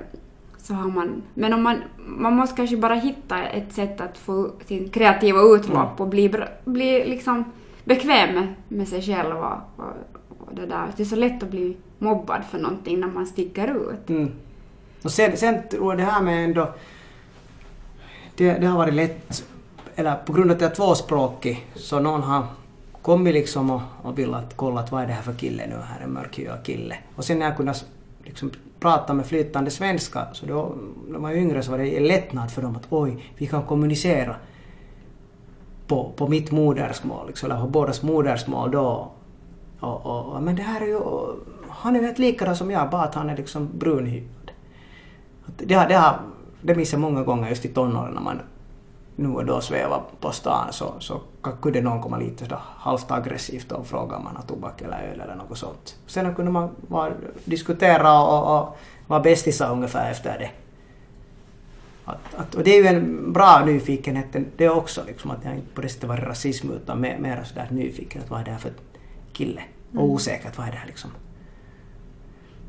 så 0.59 0.75
har 0.75 0.90
man, 0.90 1.23
men 1.35 1.53
om 1.53 1.62
man, 1.62 1.83
man 1.97 2.37
måste 2.37 2.57
kanske 2.57 2.77
bara 2.77 2.94
hitta 2.94 3.44
ett 3.44 3.73
sätt 3.73 4.01
att 4.01 4.18
få 4.18 4.51
sin 4.66 4.88
kreativa 4.88 5.40
utlopp 5.40 5.77
mm. 5.77 5.97
och 5.97 6.09
bli, 6.09 6.35
bli 6.64 7.09
liksom 7.09 7.44
bekväm 7.85 8.35
med, 8.35 8.55
med 8.68 8.88
sig 8.88 9.03
själv 9.03 9.37
och, 9.37 9.53
och, 9.77 9.92
och, 10.38 10.55
det 10.55 10.66
där. 10.66 10.92
Det 10.97 11.03
är 11.03 11.07
så 11.07 11.16
lätt 11.16 11.42
att 11.42 11.51
bli 11.51 11.77
mobbad 11.99 12.42
för 12.51 12.59
någonting 12.59 13.01
när 13.01 13.09
man 13.09 13.27
sticker 13.27 13.90
ut. 13.92 14.09
Mm. 14.11 14.31
Och 15.03 15.11
sen, 15.11 15.37
sen 15.37 15.68
tror 15.70 15.92
jag 15.92 15.99
det 15.99 16.12
här 16.12 16.23
med 16.23 16.44
ändå 16.44 16.75
det, 18.37 18.53
det 18.53 18.66
har 18.66 18.79
varit 18.79 18.94
lätt, 18.94 19.44
eller 19.94 20.14
på 20.14 20.33
grund 20.33 20.51
av 20.51 20.55
att 20.55 20.61
jag 20.61 20.70
är 20.70 20.75
tvåspråkig, 20.75 21.66
så 21.75 22.01
någon 22.01 22.23
har 22.23 22.47
kommit 23.05 23.35
liksom 23.35 23.71
och, 23.71 23.83
och 24.03 24.19
vill 24.19 24.35
att 24.35 24.57
kolla 24.57 24.81
att 24.81 24.93
vad 24.93 25.03
är 25.03 25.07
det 25.07 25.12
här 25.12 25.23
för 25.23 25.33
kille 25.33 25.67
nu, 25.67 25.75
här 25.75 26.01
är 26.01 26.05
en 26.05 26.12
mörkhyad 26.12 26.64
kille. 26.64 26.97
Och 27.17 27.25
sen 27.25 27.38
när 27.38 27.47
jag 27.47 27.57
kunde 27.57 27.75
liksom 28.23 28.51
prata 28.81 29.14
med 29.14 29.27
flytande 29.27 29.71
svenska, 29.71 30.27
så 30.33 30.47
då, 30.47 30.75
när 31.09 31.19
man 31.19 31.23
var 31.23 31.38
yngre 31.38 31.62
så 31.62 31.71
var 31.71 31.79
det 31.79 31.97
en 31.97 32.05
lättnad 32.05 32.51
för 32.51 32.62
dem 32.62 32.77
att 32.77 32.87
oj, 32.90 33.25
vi 33.37 33.47
kan 33.47 33.62
kommunicera 33.62 34.37
på, 35.87 36.12
på 36.17 36.29
mitt 36.29 36.51
modersmål, 36.51 37.27
liksom, 37.27 37.51
eller 37.51 37.61
på 37.61 37.69
bådas 37.69 38.03
modersmål 38.03 38.71
då. 38.71 39.12
Och, 39.81 40.07
och, 40.07 40.35
och, 40.35 40.43
men 40.43 40.57
det 40.57 40.62
här 40.62 40.81
är 40.81 40.87
ju, 40.87 41.01
han 41.69 41.97
är 41.97 42.03
helt 42.03 42.19
likadan 42.19 42.57
som 42.57 42.71
jag, 42.71 42.90
bara 42.90 43.03
att 43.03 43.14
han 43.14 43.31
är 43.31 43.37
liksom 43.37 43.69
brunhyad. 43.79 44.51
Det, 45.57 45.75
det, 45.75 46.14
det 46.62 46.75
minns 46.75 46.93
jag 46.93 47.01
många 47.01 47.23
gånger 47.23 47.49
just 47.49 47.64
i 47.64 47.69
tonåren 47.69 48.14
när 48.14 48.21
man 48.21 48.40
nu 49.16 49.29
och 49.29 49.44
då 49.44 49.61
svävar 49.61 50.03
på 50.20 50.33
stan 50.33 50.72
så, 50.72 50.94
så 50.98 51.20
kunde 51.62 51.81
någon 51.81 52.03
komma 52.03 52.18
lite 52.18 52.44
sådär 52.44 52.59
halvt 52.77 53.11
aggressivt 53.11 53.72
och 53.72 53.87
fråga 53.87 54.16
om 54.16 54.24
man 54.24 54.37
har 54.37 54.42
tobak 54.42 54.83
eller 54.83 55.03
öl 55.12 55.20
eller 55.20 55.35
något 55.35 55.59
sånt. 55.59 55.96
Sen 56.07 56.35
kunde 56.35 56.50
man 56.50 56.70
bara 56.77 57.12
diskutera 57.44 58.22
och, 58.22 58.59
och 58.59 58.77
vara 59.07 59.20
bästisar 59.20 59.72
ungefär 59.72 60.11
efter 60.11 60.38
det. 60.38 60.50
Att, 62.05 62.35
att, 62.37 62.55
och 62.55 62.64
det 62.64 62.70
är 62.70 62.83
ju 62.83 62.87
en 62.87 63.33
bra 63.33 63.64
nyfikenhet 63.64 64.27
det 64.57 64.68
också, 64.68 65.05
liksom, 65.07 65.31
att 65.31 65.44
jag 65.44 65.55
inte 65.55 65.74
på 65.74 65.81
det 65.81 65.88
sättet 65.88 66.09
varit 66.09 66.24
rasism 66.24 66.70
utan 66.70 67.00
mer, 67.00 67.18
mer 67.18 67.44
sådär 67.44 67.68
nyfiken, 67.70 68.22
att 68.22 68.31
vad 68.31 68.40
är 68.40 68.44
det 68.44 68.50
här 68.50 68.59
för 68.59 68.72
kille? 69.33 69.62
Och 69.90 69.94
mm. 69.94 70.11
osäkert, 70.11 70.59
vad 70.59 70.66
är 70.66 70.72
det 70.72 70.79
här 70.79 70.87
liksom? 70.87 71.11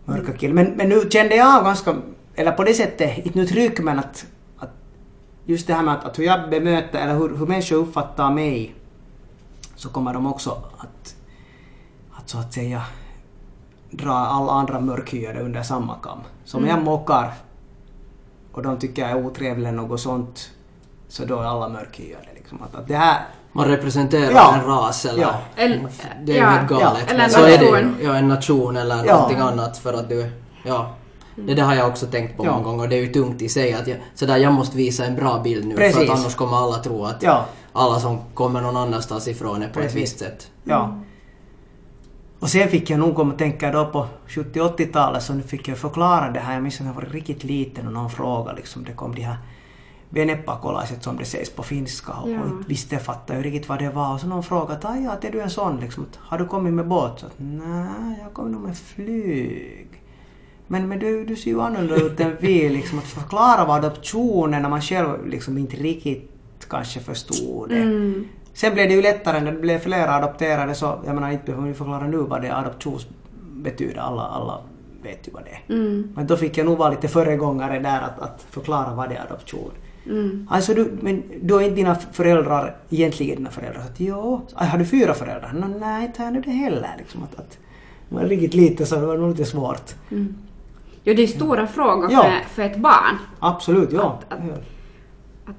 Mörka 0.06 0.34
kille. 0.34 0.54
Men, 0.54 0.66
men 0.66 0.90
nu 0.90 1.10
kände 1.10 1.36
jag 1.36 1.64
ganska, 1.64 1.96
eller 2.36 2.52
på 2.52 2.64
det 2.64 2.74
sättet, 2.74 3.18
inte 3.18 3.40
nu 3.40 3.46
tryck 3.46 3.80
men 3.80 4.00
att 4.00 4.26
just 5.46 5.68
det 5.68 5.74
här 5.74 5.84
med 5.84 5.94
att, 5.94 6.06
att 6.06 6.20
hur 6.20 6.24
jag 6.24 6.50
bemöter, 6.50 7.00
eller 7.00 7.16
hur, 7.16 7.38
hur 7.38 7.46
människor 7.46 7.76
uppfattar 7.76 8.32
mig, 8.32 8.76
så 9.76 9.90
kommer 9.90 10.14
de 10.14 10.28
också 10.28 10.52
att, 10.78 11.16
att 12.12 12.30
så 12.30 12.38
att 12.38 12.54
säga 12.54 12.82
dra 13.92 14.14
alla 14.14 14.52
andra 14.52 14.80
mörkhyade 14.80 15.40
under 15.40 15.64
samma 15.64 15.96
kam. 16.04 16.20
Så 16.46 16.58
om 16.58 16.64
mm. 16.64 16.76
jag 16.76 16.86
mockar 16.86 17.34
och 18.52 18.64
de 18.64 18.78
tycker 18.78 19.02
jag 19.02 19.12
är 19.12 19.26
otrevlig 19.26 19.68
eller 19.68 19.78
något 19.78 20.00
sånt, 20.00 20.50
så 21.08 21.26
då 21.26 21.40
är 21.40 21.44
alla 21.46 21.70
mörkhyade. 21.70 22.28
Liksom. 22.36 22.64
Att, 22.64 22.76
att 22.76 22.88
det 22.88 22.96
här, 22.96 23.22
man 23.52 23.66
representerar 23.68 24.32
Ja. 24.32 24.56
en 24.56 24.66
ras 24.66 25.06
eller... 25.06 25.22
Ja. 25.22 25.36
Eller- 25.56 25.88
det 26.24 26.32
är 26.32 26.36
ju 26.36 26.42
ja, 26.42 26.50
helt 26.50 26.70
galet. 26.70 27.04
eller 27.08 27.18
men 27.18 27.26
en 27.26 27.32
så 27.32 27.42
är 27.42 27.58
det 27.58 27.66
ju. 27.66 27.72
nation. 27.72 27.96
Ja, 28.04 28.16
en 28.16 28.28
nation 28.28 28.78
eller 28.78 29.06
Ja. 29.06 29.16
någonting 29.16 29.40
annat 29.40 29.78
för 29.78 29.94
att 29.94 30.10
du... 30.10 30.32
Ja. 30.64 30.90
Det 31.36 31.54
där 31.54 31.64
har 31.64 31.76
jag 31.76 31.88
också 31.88 32.06
tänkt 32.08 32.38
på 32.38 32.46
Ja. 32.46 32.52
många 32.52 32.64
gånger 32.64 32.84
och 32.84 32.90
det 32.90 32.96
är 32.96 33.02
ju 33.02 33.08
tungt 33.14 33.42
i 33.42 33.50
sig 33.50 33.74
att 33.74 33.88
jag, 33.88 33.98
sådär, 34.14 34.38
jag 34.38 34.54
måste 34.54 34.78
visa 34.78 35.06
en 35.06 35.16
bra 35.16 35.40
bild 35.44 35.66
nu 35.68 35.76
för 35.76 35.82
Precis. 35.82 36.10
att 36.10 36.20
annars 36.20 36.36
kommer 36.36 36.58
alla 36.58 36.78
tro 36.78 37.06
att 37.06 37.24
Ja. 37.24 37.46
alla 37.74 38.00
som 38.00 38.18
kommer 38.34 38.62
någon 38.62 38.78
annanstans 38.78 39.28
ifrån 39.28 39.64
är 39.64 39.68
på 39.70 39.80
ett 39.80 39.86
Precis. 39.86 40.02
visst 40.02 40.20
sätt. 40.20 40.52
Ja. 40.64 41.00
Och 42.40 42.50
sen 42.50 42.68
fick 42.70 42.90
jag 42.90 43.00
nog 43.00 43.16
komma 43.16 43.32
att 43.34 43.40
tänka 43.40 43.72
då 43.72 43.86
på 43.86 44.08
70-80-talet 44.28 45.24
så 45.24 45.34
nu 45.34 45.42
fick 45.44 45.68
jag 45.68 45.78
förklara 45.78 46.32
det 46.32 46.40
här. 46.40 46.54
Jag 46.54 46.64
minns 46.64 46.80
när 46.80 46.88
jag 46.88 46.94
var 46.94 47.02
riktigt 47.02 47.44
liten 47.44 47.88
och 47.88 47.94
någon 47.94 48.10
fråga 48.10 48.54
liksom. 48.54 48.84
Det 48.84 48.92
kom 48.92 49.16
de 49.16 49.22
här 49.22 49.38
venepakolaiset 50.10 51.04
som 51.04 51.18
det 51.18 51.26
sägs 51.26 51.50
på 51.50 51.64
finska 51.64 52.14
och, 52.14 52.30
Ja. 52.30 52.40
och 52.42 52.48
inte 52.48 52.70
visste 52.70 52.98
fattade 53.00 53.40
ju 53.40 53.46
riktigt 53.46 53.70
vad 53.70 53.80
det 53.80 53.90
var. 53.90 54.14
Och 54.14 54.20
så 54.20 54.28
någon 54.28 54.44
frågade 54.44 54.88
att 54.88 55.04
ja, 55.04 55.12
att 55.12 55.24
är 55.24 55.32
du 55.32 55.42
en 55.42 55.50
sån 55.50 55.78
liksom? 55.80 56.04
Att, 56.04 56.20
har 56.22 56.38
du 56.38 56.46
kommit 56.46 56.74
med 56.74 56.88
båt? 56.88 57.20
Så 57.20 57.26
att, 57.26 57.34
nej, 57.38 58.20
jag 58.24 58.34
kom 58.34 58.52
nog 58.52 58.62
med 58.62 58.78
flyg. 58.78 59.88
Men, 60.68 60.88
men 60.88 61.00
du, 61.00 61.26
du 61.26 61.36
ser 61.36 61.52
ju 61.52 61.62
annorlunda 61.62 61.96
ut 61.96 62.20
än 62.20 62.36
vi 62.40 62.70
liksom. 62.70 63.00
Att 63.00 63.06
förklara 63.06 63.66
vad 63.66 63.86
adoptionen 63.86 64.62
när 64.62 64.70
man 64.70 64.82
själv 64.82 65.28
liksom 65.28 65.58
inte 65.58 65.78
riktigt 65.78 66.32
kanske 66.70 67.00
förstod 67.00 67.70
det. 67.70 67.82
Mm. 67.82 68.28
Sen 68.54 68.74
blev 68.74 68.88
det 68.88 68.94
ju 68.94 69.02
lättare 69.02 69.40
när 69.40 69.52
det 69.52 69.60
blev 69.60 69.80
flera 69.80 70.16
adopterade 70.16 70.76
så, 70.76 71.00
jag 71.06 71.16
menar 71.16 71.32
inte 71.32 71.46
behöver 71.46 71.68
vi 71.68 71.74
förklara 71.74 72.08
nu 72.08 72.18
vad 72.18 72.42
det 72.42 72.56
adoption 72.56 73.00
betyder, 73.56 74.00
alla, 74.00 74.22
alla 74.22 74.62
vet 75.04 75.28
ju 75.28 75.32
vad 75.32 75.44
det 75.44 75.50
är. 75.50 75.76
Mm. 75.76 76.10
Men 76.16 76.28
då 76.28 76.38
fick 76.38 76.58
jag 76.58 76.66
nog 76.66 76.78
vara 76.78 76.90
lite 76.90 77.08
föregångare 77.08 77.80
där 77.80 78.02
att, 78.02 78.20
att 78.20 78.46
förklara 78.50 78.96
vad 78.96 79.10
det 79.10 79.16
är 79.16 79.22
adoption. 79.22 79.72
Mm. 80.06 80.48
Alltså 80.52 80.74
du, 80.74 80.98
men 81.02 81.24
då 81.42 81.58
är 81.58 81.64
inte 81.64 81.76
dina 81.76 81.96
föräldrar 81.96 82.76
egentligen 82.90 83.38
dina 83.38 83.50
föräldrar? 83.50 83.82
Så 83.82 83.88
att, 83.88 84.00
jo, 84.00 84.42
har 84.54 84.78
du 84.78 84.86
fyra 84.86 85.14
föräldrar? 85.14 85.76
Nej, 85.80 86.06
inte 86.06 86.22
har 86.22 86.26
jag 86.26 86.34
nu 86.34 86.42
det 86.42 86.52
heller. 86.52 86.96
Liksom, 86.98 87.24
att, 87.24 87.40
att, 87.40 87.58
man 88.10 88.24
riktigt 88.24 88.54
lite 88.54 88.86
så 88.86 88.96
det 88.96 89.06
var 89.06 89.18
nog 89.18 89.30
lite 89.30 89.46
svårt. 89.46 89.96
Mm. 90.12 90.36
Jo, 91.06 91.14
det 91.14 91.24
är 91.24 91.28
stora 91.28 91.68
frågor 91.68 92.12
Ja. 92.12 92.22
för, 92.24 92.50
för 92.50 92.62
ett 92.62 92.78
barn. 92.78 93.18
Absolut, 93.40 93.92
ja. 93.92 94.20
Att- 94.30 94.34
att- 94.34 94.40
Att 95.46 95.56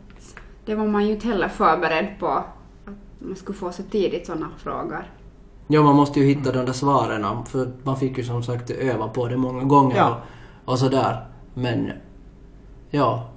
det 0.66 0.74
var 0.74 0.86
man 0.86 1.06
ju 1.06 1.12
inte 1.12 1.26
heller 1.26 1.48
förberedd 1.48 2.08
på. 2.20 2.26
Att 2.28 2.44
man 3.18 3.36
skulle 3.36 3.58
få 3.58 3.72
så 3.72 3.82
tidigt 3.82 4.26
sådana 4.26 4.46
frågor. 4.58 5.10
Ja, 5.68 5.82
man 5.82 5.96
måste 5.96 6.20
ju 6.20 6.26
hitta 6.26 6.52
de 6.52 6.64
där 6.66 6.72
svaren 6.72 7.44
för 7.46 7.72
man 7.82 7.96
fick 7.96 8.18
ju 8.18 8.24
som 8.24 8.42
sagt 8.42 8.70
öva 8.70 9.08
på 9.08 9.28
det 9.28 9.36
många 9.36 9.64
gånger 9.64 9.96
Ja. 9.96 10.16
och, 10.64 10.72
och 10.72 10.78
sådär. 10.78 11.24
Men 11.54 11.92
ja, 12.90 13.28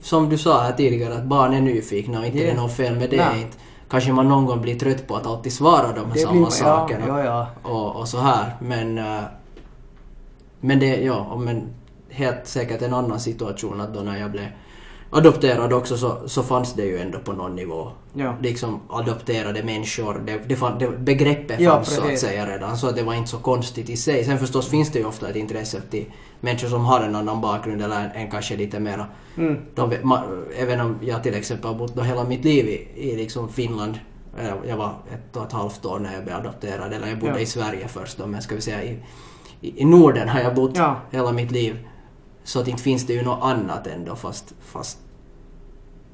som 0.00 0.28
du 0.28 0.38
sa 0.38 0.60
här 0.60 0.72
tidigare 0.72 1.14
att 1.14 1.24
barn 1.24 1.54
är 1.54 1.60
nyfikna 1.60 2.18
och 2.18 2.26
inte 2.26 2.38
Ja. 2.38 2.44
det 2.44 2.50
är 2.50 2.56
något 2.56 2.72
fel 2.72 2.96
med 2.96 3.10
det. 3.10 3.16
Nej. 3.16 3.42
Inte. 3.42 3.56
Kanske 3.90 4.12
man 4.12 4.28
någon 4.28 4.46
gång 4.46 4.60
blir 4.62 4.78
trött 4.78 5.06
på 5.06 5.16
att 5.16 5.26
alltid 5.26 5.52
svara 5.52 5.92
de 5.92 6.06
här 6.06 6.12
Det 6.14 6.18
samma 6.18 6.32
blir- 6.32 6.42
ja, 6.42 6.50
sakerna 6.50 7.04
ja, 7.08 7.24
ja. 7.24 7.46
Och, 7.70 7.96
och 7.96 8.08
så 8.08 8.18
här. 8.18 8.56
Men, 8.60 8.98
eh, 8.98 9.22
men 10.60 10.78
det, 10.78 10.96
ja, 11.02 11.36
men 11.36 11.62
helt 12.10 12.46
säkert 12.46 12.82
en 12.82 12.94
annan 12.94 13.20
situation 13.20 13.80
att 13.80 13.94
då 13.94 14.00
när 14.00 14.18
jag 14.20 14.30
blev 14.30 14.46
adopterad 15.10 15.72
också 15.72 15.96
så, 15.96 16.28
så 16.28 16.42
fanns 16.42 16.74
det 16.74 16.84
ju 16.84 16.98
ändå 16.98 17.18
på 17.18 17.32
någon 17.32 17.56
nivå 17.56 17.90
Ja. 18.14 18.34
liksom 18.42 18.80
adopterade 18.88 19.62
människor. 19.62 20.22
Det, 20.26 20.38
det, 20.48 20.56
fann, 20.56 20.78
det, 20.78 20.88
begreppet 20.90 21.60
Ja, 21.60 21.70
fanns 21.74 21.94
så 21.96 22.02
att 22.12 22.18
säga 22.18 22.46
redan, 22.54 22.78
så 22.78 22.88
att 22.88 22.96
det 22.96 23.02
var 23.02 23.14
inte 23.14 23.30
så 23.30 23.36
konstigt 23.38 23.90
i 23.90 23.96
sig. 23.96 24.24
Sen 24.24 24.38
förstås 24.38 24.68
finns 24.68 24.92
det 24.92 24.98
ju 24.98 25.04
ofta 25.04 25.28
ett 25.30 25.36
intresse 25.36 25.80
till 25.90 26.04
människor 26.40 26.68
som 26.68 26.84
har 26.84 27.00
en 27.00 27.14
annan 27.16 27.40
bakgrund 27.40 27.82
eller 27.82 27.96
en, 28.04 28.10
en 28.10 28.30
kanske 28.30 28.56
lite 28.56 28.80
mera... 28.80 29.06
Mm. 29.36 29.56
De, 29.74 29.90
vet- 29.90 30.04
ma, 30.04 30.22
även 30.58 30.80
om 30.80 30.98
jag 31.02 31.22
till 31.22 31.34
exempel 31.34 31.70
har 31.70 31.78
bott 31.78 31.94
då 31.94 32.02
hela 32.02 32.24
mitt 32.24 32.44
liv 32.44 32.66
i, 32.68 32.88
i 33.10 33.16
liksom 33.16 33.48
Finland. 33.48 33.98
eh, 34.38 34.54
Jag 34.68 34.76
var 34.76 34.94
ett 35.14 35.36
och 35.36 35.44
ett 35.46 35.52
halvt 35.52 35.84
år 35.86 35.98
när 35.98 36.14
jag 36.14 36.24
blev 36.24 36.36
adopterad, 36.36 36.92
eller 36.92 37.06
jag 37.08 37.18
bodde 37.18 37.32
Ja. 37.32 37.38
i 37.38 37.46
Sverige 37.46 37.88
först 37.88 38.18
då, 38.18 38.26
men 38.26 38.42
ska 38.42 38.54
vi 38.54 38.60
säga 38.60 38.82
i, 38.82 38.98
i, 39.60 39.84
Norden 39.84 40.28
har 40.28 40.40
jag 40.40 40.54
bott 40.54 40.76
Ja. 40.76 40.96
hela 41.10 41.32
mitt 41.32 41.50
liv. 41.50 41.88
Så 42.44 42.60
att 42.60 42.68
inte 42.68 42.82
finns 42.82 43.06
det 43.06 43.12
ju 43.12 43.22
något 43.22 43.42
annat 43.42 43.86
ändå 43.86 44.14
fast, 44.16 44.54
fast 44.60 44.98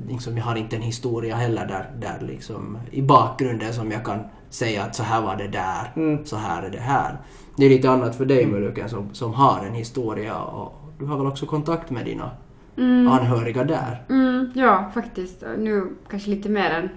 liksom, 0.09 0.37
jag 0.37 0.44
har 0.44 0.57
inte 0.57 0.76
en 0.76 0.83
historia 0.83 1.37
heller 1.37 1.66
där, 1.66 1.90
där 2.00 2.26
liksom, 2.26 2.78
i 2.90 3.02
bakgrunden 3.02 3.74
som 3.74 3.90
jag 3.90 4.04
kan 4.04 4.18
säga 4.50 4.83
att 4.85 4.94
så 4.94 5.02
här 5.02 5.22
var 5.22 5.37
det 5.37 5.48
där, 5.48 5.92
Mm. 5.96 6.24
så 6.24 6.37
här 6.37 6.62
är 6.62 6.70
det 6.70 6.78
här. 6.80 7.16
Det 7.57 7.64
är 7.66 7.70
lite 7.70 7.90
annat 7.90 8.16
för 8.16 8.24
dig 8.24 8.46
Muluken 8.46 8.88
som, 8.88 9.14
som 9.14 9.35
har 9.35 9.64
en 9.66 9.74
historia 9.74 10.38
och 10.42 10.72
du 10.98 11.04
har 11.07 11.16
väl 11.18 11.26
också 11.26 11.46
kontakt 11.46 11.90
med 11.90 12.04
dina 12.04 12.30
Mm. 12.76 13.09
anhöriga 13.09 13.64
där? 13.64 14.02
Mm, 14.09 14.50
ja, 14.54 14.90
faktiskt. 14.94 15.44
Nu 15.59 15.92
kanske 16.11 16.30
lite 16.30 16.48
mer 16.48 16.70
än 16.70 16.88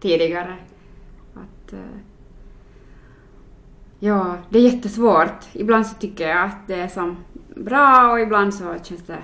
tidigare. 0.00 0.54
Att, 1.34 1.72
eh, 1.72 1.78
ja, 3.98 4.36
det 4.48 4.58
är 4.58 4.62
jättesvårt. 4.62 5.44
Ibland 5.52 5.86
så 5.86 5.94
tycker 5.94 6.28
jag 6.28 6.44
att 6.44 6.66
det 6.66 6.74
är 6.74 6.88
som 6.88 7.16
bra 7.54 8.12
och 8.12 8.20
ibland 8.20 8.54
så 8.54 8.74
känns 8.82 9.06
det 9.06 9.18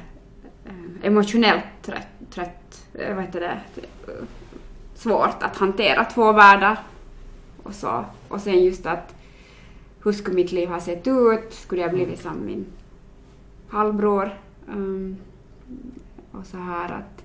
eh, 0.64 1.06
emotionellt 1.06 1.64
trött, 1.82 2.08
trött 2.30 2.86
eh, 2.94 3.14
vad 3.14 3.24
heter 3.24 3.40
det, 3.40 3.60
svårt 4.94 5.42
att 5.42 5.56
hantera 5.56 6.04
två 6.04 6.32
världar. 6.32 6.78
Och, 7.62 7.74
så. 7.74 8.04
och 8.28 8.40
sen 8.40 8.64
just 8.64 8.86
att 8.86 9.14
hur 10.04 10.12
skulle 10.12 10.36
mitt 10.36 10.52
liv 10.52 10.68
ha 10.68 10.80
sett 10.80 11.06
ut? 11.06 11.52
Skulle 11.52 11.82
jag 11.82 11.92
blivit 11.92 12.20
som 12.20 12.46
min 12.46 12.66
halvbror? 13.68 14.38
Um, 14.68 15.16
och 16.32 16.46
så 16.46 16.56
här 16.56 16.92
att, 16.92 17.24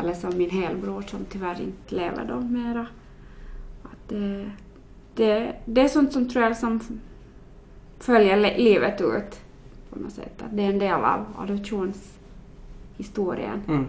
eller 0.00 0.14
som 0.14 0.38
min 0.38 0.50
helbror 0.50 1.02
som 1.02 1.24
tyvärr 1.24 1.60
inte 1.60 1.94
lever 1.94 2.24
då 2.24 2.40
mera. 2.40 2.86
Att 3.82 4.08
det, 4.08 4.50
det, 5.18 5.56
det 5.64 5.80
är 5.80 5.88
sånt 5.88 6.12
som 6.12 6.28
tror 6.28 6.44
jag 6.44 6.56
som 6.56 6.80
följer 7.98 8.36
li- 8.36 8.58
livet 8.58 9.00
ut 9.00 9.40
på 9.90 9.98
något 9.98 10.12
sätt. 10.12 10.42
Att 10.42 10.56
det 10.56 10.62
är 10.62 10.68
en 10.68 10.78
del 10.78 11.04
av 11.04 11.24
adoptionshistorien. 11.38 13.62
Mm. 13.68 13.86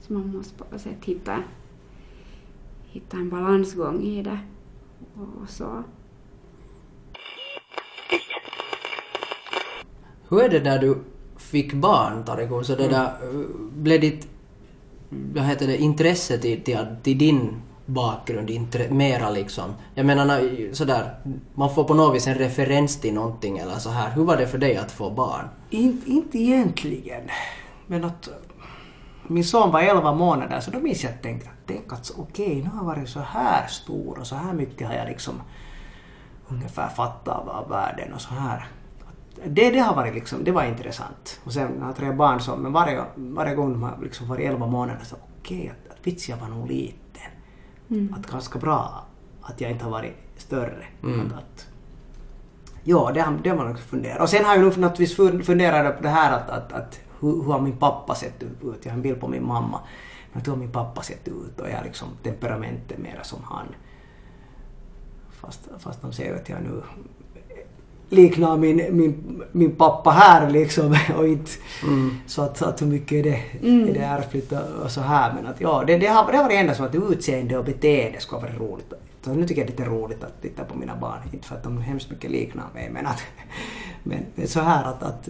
Så 0.00 0.12
man 0.12 0.36
måste 0.36 0.54
på 0.58 0.64
något 0.70 0.80
sätt 0.80 1.04
hitta, 1.04 1.36
hitta 2.86 3.16
en 3.16 3.30
balansgång 3.30 4.02
i 4.02 4.22
det. 4.22 4.38
Och 5.42 5.50
så. 5.50 5.82
Hur 10.28 10.42
är 10.42 10.48
det 10.48 10.64
när 10.64 10.78
du 10.78 10.96
fick 11.36 11.72
barn? 11.72 12.24
Så 12.64 12.74
det 12.74 12.88
där, 12.88 13.04
eh, 13.04 13.10
blev 13.72 14.00
ditt 14.00 14.28
vad 15.34 15.44
heter 15.44 15.66
det, 15.66 15.76
intresse 15.76 16.38
till, 16.38 16.62
till, 16.62 16.78
till 17.02 17.18
din 17.18 17.54
bakgrund 17.88 18.50
intre, 18.50 18.90
mera 18.90 19.30
liksom? 19.30 19.74
Jag 19.94 20.06
menar 20.06 20.74
sådär, 20.74 21.14
man 21.54 21.74
får 21.74 21.84
på 21.84 21.94
något 21.94 22.14
vis 22.14 22.26
en 22.26 22.34
referens 22.34 23.00
till 23.00 23.14
någonting 23.14 23.58
eller 23.58 23.74
så 23.74 23.90
här. 23.90 24.10
Hur 24.10 24.24
var 24.24 24.36
det 24.36 24.46
för 24.46 24.58
dig 24.58 24.76
att 24.76 24.92
få 24.92 25.10
barn? 25.10 25.48
In, 25.70 26.02
inte 26.06 26.38
egentligen. 26.38 27.22
Men 27.86 28.04
att 28.04 28.28
äh, 28.28 28.34
min 29.26 29.44
son 29.44 29.72
var 29.72 29.80
11 29.80 30.14
månader 30.14 30.60
så 30.60 30.70
då 30.70 30.80
minns 30.80 31.04
jag 31.04 31.12
att 31.12 31.22
tänka, 31.22 31.48
tänk 31.66 31.92
att 31.92 32.10
okej, 32.10 32.24
okej, 32.46 32.62
nu 32.62 32.70
har 32.70 32.78
jag 32.78 32.84
varit 32.84 33.08
så 33.08 33.20
här 33.20 33.66
stor 33.66 34.18
och 34.18 34.26
så 34.26 34.34
här 34.34 34.52
mycket 34.52 34.88
har 34.88 34.94
jag 34.94 35.08
liksom 35.08 35.42
ungefär 36.48 36.88
fattat 36.88 37.48
av, 37.48 37.68
världen 37.68 38.12
och 38.12 38.20
så 38.20 38.34
här. 38.34 38.66
Det, 39.46 39.70
det 39.70 39.78
har 39.78 39.94
varit 39.94 40.14
liksom, 40.14 40.44
det 40.44 40.52
var 40.52 40.64
intressant. 40.64 41.40
Och 41.44 41.52
sen 41.52 41.80
har 41.80 41.88
jag 41.88 41.96
tre 41.96 42.12
barn 42.12 42.40
så, 42.40 42.56
men 42.56 42.72
varje, 42.72 43.04
varje 43.16 43.54
gång 43.54 43.72
de 43.72 43.82
har 43.82 43.98
liksom 44.02 44.28
varit 44.28 44.50
11 44.50 44.66
månader 44.66 45.04
så 45.04 45.16
okej, 45.38 45.72
att, 45.72 45.92
att 45.92 46.06
vits 46.06 46.28
jag 46.28 46.36
var 46.36 46.48
nog 46.48 46.68
liten. 46.68 47.07
Att 48.16 48.26
ganska 48.30 48.58
bra 48.58 49.04
att 49.42 49.60
jag 49.60 49.70
inte 49.70 49.84
har 49.84 49.90
varit 49.90 50.14
större. 50.36 50.84
Mm. 51.02 51.20
Att, 51.26 51.32
att, 51.32 51.66
Ja, 52.84 53.10
det 53.14 53.20
har, 53.20 53.38
det 53.42 53.50
har 53.50 53.56
man 53.56 53.70
också 53.70 53.82
funderat. 53.84 54.20
Och 54.20 54.28
sen 54.28 54.44
har 54.44 54.54
jag 54.54 54.64
nog 54.64 54.78
naturligtvis 54.78 55.18
fun- 55.18 55.42
funderat 55.42 55.96
på 55.96 56.02
det 56.02 56.08
här 56.08 56.32
att, 56.32 56.50
att, 56.50 56.72
att 56.72 57.00
hur, 57.20 57.42
hur 57.42 57.52
har 57.52 57.60
min 57.60 57.76
pappa 57.76 58.14
sett 58.14 58.42
ut? 58.42 58.84
Jag 58.84 58.90
har 58.92 58.96
en 58.96 59.02
bild 59.02 59.20
på 59.20 59.28
min 59.28 59.46
mamma. 59.46 59.80
Men 60.32 60.42
hur 60.44 60.52
har 60.52 60.58
min 60.58 60.72
pappa 60.72 61.02
sett 61.02 61.28
ut? 61.28 61.60
Och 61.60 61.68
jag 61.70 61.84
liksom 61.84 62.08
temperamentet 62.22 62.98
mera 62.98 63.24
som 63.24 63.38
han. 63.44 63.66
Fast, 65.30 65.68
fast 65.78 66.02
de 66.02 66.12
säger 66.12 66.36
att 66.36 66.48
jag 66.48 66.62
nu 66.62 66.82
liknar 68.08 68.56
min, 68.56 68.76
min, 68.90 69.42
min 69.52 69.76
pappa 69.76 70.10
här 70.10 70.50
liksom. 70.50 70.96
Och 71.18 71.28
inte, 71.28 71.50
Mm. 71.82 72.10
så 72.26 72.42
att, 72.42 72.62
att 72.62 72.82
hur 72.82 72.86
mycket 72.86 73.12
är 73.12 73.22
det, 73.22 73.40
är 73.90 73.94
det 73.94 74.00
ärftligt 74.00 74.52
och, 74.52 74.82
och 74.84 74.90
så 74.90 75.00
här. 75.00 75.32
Men 75.34 75.46
att 75.46 75.60
ja, 75.60 75.84
det, 75.86 75.98
det, 75.98 76.06
har, 76.06 76.32
det 76.32 76.36
har 76.36 76.44
varit 76.44 76.56
ändå 76.60 76.74
så 76.74 76.84
att 76.84 76.94
utseende 76.94 77.58
och 77.58 77.64
beteende 77.64 78.20
skulle 78.20 78.40
varit 78.40 78.60
roligt. 78.60 78.92
Så 79.22 79.30
nu 79.34 79.46
tycker 79.46 79.60
jag 79.60 79.68
det 79.68 79.72
är 79.72 79.76
lite 79.78 79.90
roligt 79.90 80.24
att 80.24 80.42
titta 80.42 80.64
på 80.64 80.78
mina 80.78 80.96
barn. 80.96 81.18
Inte 81.32 81.48
för 81.48 81.54
att 81.56 81.62
de 81.62 81.78
hemskt 81.80 82.10
mycket 82.10 82.30
liknar 82.30 82.64
mig 82.74 82.90
men 82.92 83.06
att... 83.06 83.22
Men, 84.02 84.46
så 84.46 84.60
här 84.60 84.84
att... 84.84 85.02
att 85.02 85.28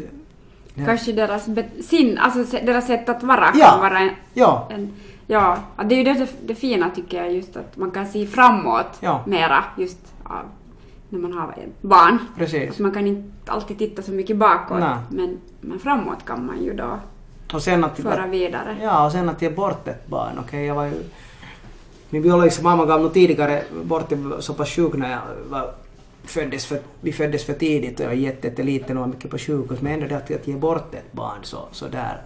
ja. 0.75 0.85
Kanske 0.85 1.13
deras 1.13 1.49
sin, 1.89 2.19
alltså 2.19 2.57
deras 2.67 2.87
sätt 2.87 3.09
att 3.09 3.23
vara 3.23 3.47
Ja. 3.55 3.67
kan 3.71 3.81
vara 3.81 3.99
en, 3.99 4.11
Ja, 4.35 4.69
en 4.71 4.93
ja, 5.27 5.59
det 5.85 5.95
är 5.95 5.97
ju 5.99 6.05
det, 6.05 6.27
det 6.47 6.55
fina 6.55 6.91
tycker 6.91 7.17
jag 7.23 7.33
just 7.33 7.57
att 7.57 7.77
man 7.77 7.91
kan 7.91 8.07
se 8.07 8.27
framåt 8.27 8.87
Ja. 9.01 9.21
mera 9.27 9.65
just 9.79 9.99
av, 10.25 10.45
när 11.09 11.19
man 11.19 11.33
har 11.33 11.53
ett 11.53 11.83
barn. 11.83 12.19
precis. 12.37 12.71
Att 12.71 12.79
man 12.79 12.93
kan 12.93 13.07
inte 13.07 13.53
alltid 13.53 13.79
titta 13.79 14.03
så 14.03 14.13
mycket 14.13 14.37
bakåt 14.37 14.81
Nej. 14.81 14.97
men, 15.11 15.39
men 15.61 15.79
framåt 15.79 16.25
kan 16.25 16.47
man 16.47 16.65
ju 16.65 16.75
då 16.75 16.99
Och 17.53 17.63
sen 17.63 17.85
att... 17.85 17.99
föra 17.99 18.27
vidare. 18.27 18.77
Ja, 18.83 19.07
och 19.07 19.13
sen 19.13 19.29
att 19.29 19.43
ge 19.43 19.51
bort 19.51 19.89
ett 19.89 20.07
barn. 20.07 20.39
Okej, 20.39 20.67
jag 20.67 20.75
var 20.75 20.85
ju... 20.85 20.93
Min 22.11 22.23
biologiska 22.23 22.63
mamma 22.63 22.87
gav 22.87 23.01
nog 23.01 23.13
tidigare 23.15 23.65
bort, 23.85 24.13
så 24.41 24.55
pass 24.55 24.69
sjuk 24.69 24.95
när 24.95 25.11
jag 25.11 25.21
var, 25.51 25.75
föddes 26.25 26.67
för, 26.67 26.81
vi 27.01 27.13
föddes 27.13 27.45
för 27.45 27.53
tidigt 27.53 28.01
och 28.01 28.05
jag 28.05 28.09
var 28.09 28.15
jätteliten 28.15 28.97
och 28.97 29.01
var 29.01 29.09
mycket 29.09 29.31
på 29.31 29.39
sjukhus. 29.39 29.81
Men 29.81 29.93
ändå 29.93 30.07
det 30.07 30.17
att, 30.17 30.31
att 30.31 30.49
ge 30.49 30.55
bort 30.55 30.95
ett 30.95 31.13
barn 31.13 31.39
så, 31.43 31.59
så 31.73 31.89
där, 31.89 32.23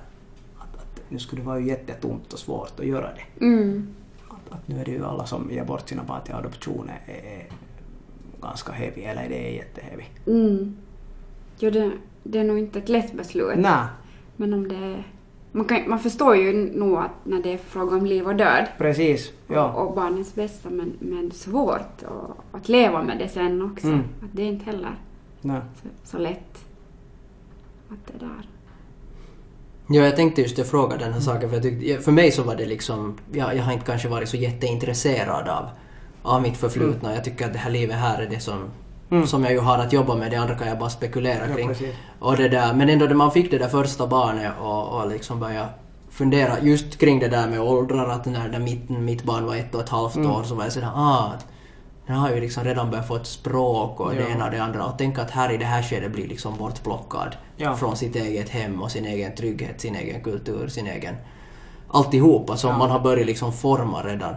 att, 0.58 0.76
att 0.76 1.00
nu 1.08 1.18
skulle 1.18 1.42
det 1.42 1.46
vara 1.46 1.58
ju 1.58 1.66
jättetomt 1.66 2.32
och 2.32 2.38
svårt 2.38 2.80
att 2.80 2.86
göra 2.86 3.10
det. 3.14 3.44
Mm. 3.44 3.94
Att, 4.28 4.52
att 4.52 4.68
nu 4.68 4.80
är 4.80 4.84
det 4.84 4.90
ju 4.90 5.04
alla 5.04 5.26
som 5.26 5.50
ger 5.50 5.64
bort 5.64 5.88
sina 5.88 6.02
barn 6.04 6.20
till 6.24 6.34
adoption 6.34 6.90
är, 7.06 7.12
är 7.12 7.46
ganska 8.42 8.72
heavy, 8.72 9.02
eller 9.02 9.28
det 9.28 9.48
är 9.48 9.52
jätteheavy. 9.52 10.04
Mm. 10.26 10.76
Jo, 11.58 11.70
det, 11.70 11.90
det 12.22 12.38
är 12.38 12.44
nog 12.44 12.58
inte 12.58 12.78
ett 12.78 12.88
lätt 12.88 13.12
beslut. 13.12 13.54
Nej, 13.56 13.84
Men 14.36 14.54
om 14.54 14.68
det 14.68 14.76
är... 14.76 15.06
Man, 15.52 15.64
kan, 15.64 15.88
man 15.88 15.98
förstår 15.98 16.36
ju 16.36 16.52
nog 16.78 16.98
att 16.98 17.10
när 17.24 17.42
det 17.42 17.52
är 17.52 17.58
fråga 17.58 17.96
om 17.96 18.06
liv 18.06 18.26
och 18.26 18.36
död 18.36 18.66
precis. 18.78 19.32
Ja. 19.46 19.72
och, 19.72 19.88
och 19.88 19.94
barnens 19.94 20.34
bästa, 20.34 20.70
men, 20.70 20.92
men 20.98 21.30
svårt 21.30 22.02
och, 22.02 22.44
att 22.52 22.68
leva 22.68 23.02
med 23.02 23.18
det 23.18 23.28
sen 23.28 23.62
också. 23.62 23.86
Mm. 23.86 23.98
Att 23.98 24.30
det 24.32 24.42
är 24.42 24.46
inte 24.46 24.64
heller 24.64 24.94
Nej. 25.40 25.60
så, 25.82 25.88
så 26.04 26.18
lätt. 26.18 26.64
Att 27.88 28.06
det 28.12 28.18
där... 28.24 28.48
Ja, 29.88 30.02
jag 30.02 30.16
tänkte 30.16 30.42
just 30.42 30.56
det 30.56 30.64
fråga 30.64 30.96
den 30.96 31.12
här 31.12 31.20
saken 31.20 31.48
för 31.48 31.56
jag 31.56 31.62
tyckte, 31.62 32.02
för 32.02 32.12
mig 32.12 32.32
så 32.32 32.42
var 32.42 32.56
det 32.56 32.66
liksom, 32.66 33.18
jag, 33.32 33.56
jag 33.56 33.62
har 33.62 33.72
inte 33.72 33.84
kanske 33.84 34.08
varit 34.08 34.28
så 34.28 34.36
jätteintresserad 34.36 35.48
av, 35.48 35.68
av 36.22 36.42
mitt 36.42 36.56
förflutna. 36.56 37.14
Jag 37.14 37.24
tycker 37.24 37.46
att 37.46 37.52
det 37.52 37.58
här 37.58 37.70
livet 37.70 37.96
här 37.96 38.22
är 38.22 38.26
det 38.26 38.40
som, 38.40 38.58
Mm. 39.10 39.26
som 39.26 39.44
jag 39.44 39.52
ju 39.52 39.58
har 39.60 39.78
att 39.78 39.92
jobba 39.92 40.14
med, 40.14 40.30
det 40.30 40.36
andra 40.36 40.54
kan 40.54 40.68
jag 40.68 40.78
bara 40.78 40.90
spekulera 40.90 41.48
Ja, 41.48 41.54
kring. 41.54 41.68
precis. 41.68 41.94
och 42.18 42.36
det 42.36 42.48
där, 42.48 42.74
men 42.74 42.88
ändå 42.88 43.06
när 43.06 43.14
man 43.14 43.30
fick 43.32 43.50
det 43.50 43.58
där 43.58 43.68
första 43.68 44.06
barnet 44.06 44.52
och, 44.60 44.88
och 44.88 45.08
liksom 45.08 45.40
börja 45.40 45.68
fundera 46.10 46.60
just 46.60 46.98
kring 46.98 47.18
det 47.20 47.28
där 47.28 47.48
med 47.48 47.60
åldrar, 47.60 48.08
att 48.08 48.26
när, 48.26 48.48
när 48.48 48.58
mitt, 48.58 48.88
mitt 48.88 49.22
barn 49.24 49.46
var 49.46 49.56
ett 49.56 49.74
och 49.74 49.80
ett 49.80 49.88
halvt 49.88 50.16
Mm. 50.16 50.30
år 50.30 50.42
så 50.42 50.54
var 50.54 50.64
jag 50.64 50.72
sådär 50.72 50.90
ah, 50.94 51.32
att 51.36 51.46
den 52.06 52.16
har 52.16 52.30
ju 52.30 52.40
liksom 52.40 52.64
redan 52.64 52.90
börjat 52.90 53.08
få 53.08 53.16
ett 53.16 53.26
språk 53.26 54.00
och 54.00 54.10
det 54.14 54.20
Ja. 54.20 54.28
ena 54.28 54.44
och 54.44 54.50
det 54.50 54.58
andra 54.62 54.84
och 54.86 54.92
tänk 54.98 55.18
att 55.18 55.30
här 55.30 55.52
i 55.52 55.56
det 55.56 55.64
här 55.64 55.82
skedet 55.82 56.12
blir 56.12 56.28
liksom 56.28 56.56
bortplockad 56.58 57.36
Ja. 57.56 57.76
från 57.76 57.96
sitt 57.96 58.16
eget 58.16 58.48
hem 58.48 58.82
och 58.82 58.90
sin 58.90 59.06
egen 59.06 59.34
trygghet, 59.34 59.80
sin 59.80 59.94
egen 59.96 60.20
kultur, 60.22 60.68
sin 60.68 60.86
egen 60.86 61.14
alltihopa 61.88 62.56
som 62.56 62.70
Ja. 62.70 62.78
man 62.78 62.90
har 62.90 63.00
börjat 63.00 63.26
liksom 63.26 63.52
forma 63.52 64.02
redan. 64.02 64.34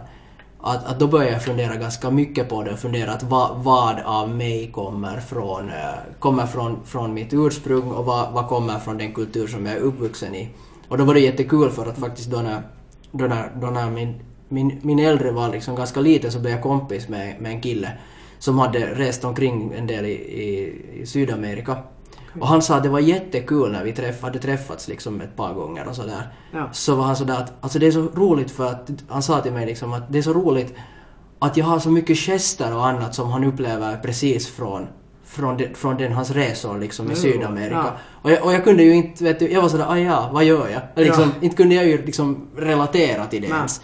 Att, 0.68 0.84
att 0.84 1.00
då 1.00 1.06
börjar 1.06 1.32
jag 1.32 1.42
fundera 1.42 1.76
ganska 1.76 2.10
mycket 2.10 2.48
på 2.48 2.62
det 2.62 2.72
och 2.72 2.78
fundera 2.78 3.12
att 3.12 3.22
vad, 3.22 3.64
vad 3.64 4.00
av 4.00 4.28
mig 4.28 4.70
kommer 4.72 5.20
från, 5.20 5.68
eh, 5.68 5.74
kommer 6.18 6.46
från, 6.46 6.84
från 6.84 7.14
mitt 7.14 7.32
ursprung 7.32 7.90
och 7.90 8.04
vad, 8.04 8.32
vad 8.32 8.48
kommer 8.48 8.78
från 8.78 8.98
den 8.98 9.14
kultur 9.14 9.46
som 9.46 9.66
jag 9.66 9.74
är 9.74 9.80
uppvuxen 9.80 10.34
i. 10.34 10.48
Och 10.88 10.98
då 10.98 11.04
var 11.04 11.14
det 11.14 11.20
jättekul 11.20 11.70
för 11.70 11.86
att 11.86 11.98
faktiskt 11.98 12.30
då 12.30 12.40
när, 12.40 12.62
då 13.12 13.24
när, 13.24 13.52
då 13.60 13.66
när 13.66 13.90
min, 13.90 14.14
min, 14.48 14.78
min 14.82 14.98
äldre 14.98 15.30
var 15.30 15.48
liksom 15.48 15.76
ganska 15.76 16.00
liten 16.00 16.32
så 16.32 16.38
blev 16.38 16.52
jag 16.52 16.62
kompis 16.62 17.08
med, 17.08 17.40
med 17.40 17.52
en 17.52 17.60
kille 17.60 17.92
som 18.38 18.58
hade 18.58 18.94
rest 18.94 19.24
omkring 19.24 19.72
en 19.78 19.86
del 19.86 20.04
i, 20.04 20.12
i, 20.12 20.74
i 21.02 21.06
Sydamerika. 21.06 21.76
Och 22.40 22.48
han 22.48 22.62
sa 22.62 22.76
att 22.76 22.82
det 22.82 22.88
var 22.88 23.00
jättekul 23.00 23.72
när 23.72 23.84
vi 23.84 23.92
träff, 23.92 24.22
hade 24.22 24.38
träffats 24.38 24.88
liksom 24.88 25.20
ett 25.20 25.36
par 25.36 25.54
gånger 25.54 25.88
och 25.88 25.96
sådär. 25.96 26.28
Ja. 26.52 26.68
Så 26.72 26.94
var 26.94 27.04
han 27.04 27.16
sådär 27.16 27.34
att 27.36 27.52
alltså 27.60 27.78
det 27.78 27.86
är 27.86 27.90
så 27.90 28.08
roligt 28.14 28.50
för 28.50 28.66
att 28.66 28.90
han 29.08 29.22
sa 29.22 29.40
till 29.40 29.52
mig 29.52 29.66
liksom 29.66 29.92
att 29.92 30.12
det 30.12 30.18
är 30.18 30.22
så 30.22 30.32
roligt 30.32 30.74
att 31.38 31.56
jag 31.56 31.64
har 31.64 31.78
så 31.78 31.90
mycket 31.90 32.18
gester 32.18 32.76
och 32.76 32.86
annat 32.86 33.14
som 33.14 33.30
han 33.30 33.44
upplever 33.44 33.96
precis 33.96 34.48
från 34.48 34.86
från, 35.24 35.56
de, 35.56 35.74
från 35.74 35.96
den 35.96 36.12
hans 36.12 36.30
resor 36.30 36.78
liksom 36.78 37.06
i 37.06 37.10
Jo, 37.10 37.16
Sydamerika. 37.16 37.74
ja. 37.74 37.90
Och, 38.22 38.30
jag, 38.30 38.44
och 38.44 38.52
jag 38.52 38.64
kunde 38.64 38.82
ju 38.82 38.94
inte, 38.94 39.24
vet 39.24 39.38
du, 39.38 39.52
jag 39.52 39.62
var 39.62 39.68
sådär, 39.68 39.86
ah 39.88 39.98
ja, 39.98 40.30
vad 40.32 40.44
gör 40.44 40.68
jag? 40.68 41.04
Liksom, 41.04 41.32
Inte 41.40 41.56
kunde 41.56 41.74
jag 41.74 41.86
ju 41.86 42.04
liksom 42.04 42.46
relatera 42.56 43.26
till 43.26 43.42
det 43.42 43.48
ens. 43.48 43.80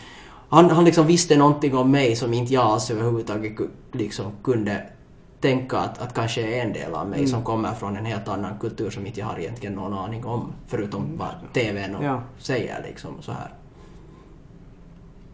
Han, 0.49 0.71
han 0.71 0.85
liksom 0.85 1.07
visste 1.07 1.37
någonting 1.37 1.77
om 1.77 1.91
mig 1.91 2.17
som 2.17 2.35
inte 2.35 2.55
jag 2.55 2.65
alls 2.65 2.91
överhuvudtaget 2.91 3.53
liksom 3.93 4.27
kunde 4.45 4.83
tänka 5.43 5.79
att, 5.79 6.03
att 6.03 6.15
kanske 6.15 6.43
är 6.43 6.63
en 6.67 6.73
del 6.73 6.95
av 6.95 7.09
mig 7.09 7.19
Mm. 7.19 7.31
som 7.31 7.43
kommer 7.45 7.71
från 7.73 7.97
en 7.97 8.05
helt 8.05 8.29
annan 8.29 8.59
kultur 8.59 8.91
som 8.91 9.07
inte 9.07 9.21
jag 9.21 9.27
har 9.27 9.39
egentligen 9.39 9.75
någon 9.75 9.93
aning 9.95 10.25
om. 10.27 10.53
Förutom 10.67 11.03
vad 11.17 11.29
TVn 11.53 11.95
och 11.95 12.05
Ja. 12.05 12.23
säger 12.39 12.83
liksom 12.89 13.23
så 13.23 13.33
här. 13.33 13.51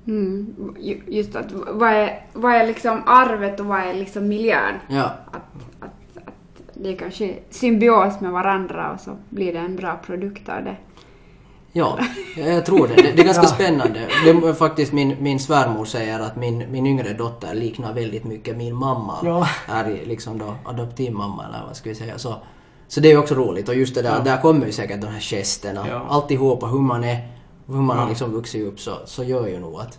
Mm. 0.07 0.55
Ju- 0.81 1.03
Just 1.07 1.37
att 1.37 1.53
vad 1.53 1.89
är, 1.93 2.21
vad 2.33 2.53
är 2.55 2.67
liksom 2.67 3.03
arvet 3.07 3.61
och 3.61 3.67
vad 3.67 3.81
är 3.81 3.95
liksom 3.95 4.29
miljön? 4.29 4.75
Ja. 4.89 5.05
Att, 5.27 5.43
att, 5.81 6.27
att 6.29 6.35
det 6.75 6.93
är 6.93 6.97
kanske 6.97 7.35
symbios 7.51 8.21
med 8.21 8.31
varandra 8.33 8.93
och 8.93 9.01
så 9.01 9.11
blir 9.29 9.53
det 9.53 9.59
en 9.59 9.77
bra 9.77 9.99
produkt 10.07 10.49
av 10.49 10.65
det. 10.65 10.77
Ja, 11.79 11.99
jag 12.37 12.67
tror 12.67 12.89
det. 12.89 12.95
Det, 12.95 13.03
det 13.03 13.23
är 13.23 13.25
ganska 13.25 13.43
Ja. 13.43 13.49
spännande. 13.49 14.09
Det 14.25 14.31
är 14.31 14.53
faktiskt 14.53 14.93
min, 14.93 15.17
min 15.21 15.41
svärmor 15.41 15.85
säger 15.85 16.21
att 16.21 16.37
min, 16.37 16.65
min 16.73 16.87
yngre 16.87 17.13
dotter 17.13 17.55
liknar 17.55 17.93
väldigt 17.95 18.25
mycket 18.25 18.57
min 18.57 18.75
mamma. 18.75 19.15
Ja. 19.25 19.49
Är 19.69 20.01
liksom 20.07 20.39
då 20.39 20.55
adoptivmamma 20.65 21.45
eller 21.49 21.65
vad 21.67 21.77
ska 21.77 21.89
vi 21.89 21.95
säga. 21.95 22.19
Så, 22.19 22.35
så 22.89 23.01
det 23.01 23.09
är 23.09 23.13
ju 23.13 23.19
också 23.19 23.35
roligt 23.35 23.69
och 23.69 23.75
just 23.75 23.95
det 23.95 24.03
där, 24.03 24.15
Ja. 24.17 24.23
där 24.25 24.41
kommer 24.43 24.67
ju 24.67 24.73
säkert 24.73 25.01
de 25.01 25.07
här 25.07 25.21
gesterna. 25.21 25.89
Ja. 25.89 26.07
Alltihopa, 26.09 26.67
hur 26.67 26.79
man 26.81 27.05
är, 27.05 27.29
hur 27.67 27.75
man 27.75 27.97
har 27.97 28.05
Ja. 28.05 28.09
liksom 28.09 28.31
vuxit 28.33 28.67
upp 28.67 28.81
så, 28.81 28.93
så 29.05 29.25
gör 29.25 29.47
ju 29.47 29.61
nog 29.61 29.81
att 29.81 29.99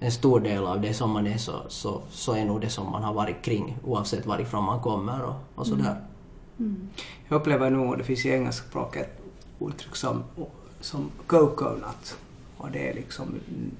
en 0.00 0.12
stor 0.12 0.40
del 0.40 0.66
av 0.66 0.80
det 0.80 0.94
som 0.94 1.10
man 1.10 1.26
är 1.26 1.36
så, 1.38 1.52
så, 1.68 2.00
så 2.10 2.32
är 2.34 2.44
nog 2.44 2.60
det 2.60 2.68
som 2.68 2.90
man 2.92 3.02
har 3.04 3.14
varit 3.14 3.42
kring 3.42 3.76
oavsett 3.84 4.26
varifrån 4.26 4.64
man 4.64 4.80
kommer 4.80 5.22
och, 5.22 5.34
och 5.54 5.66
sådär. 5.66 5.96
Jag 7.28 7.36
upplever 7.36 7.70
nog, 7.70 7.98
det 7.98 8.04
finns 8.04 8.24
i 8.26 8.30
engelska 8.30 8.68
språket 8.68 9.02
ett 9.02 9.68
uttryck 9.68 9.96
som, 9.96 10.22
som 10.80 11.10
coconut. 11.26 12.16
Och 12.56 12.70
det 12.70 12.88
är 12.88 12.94
liksom, 12.94 13.34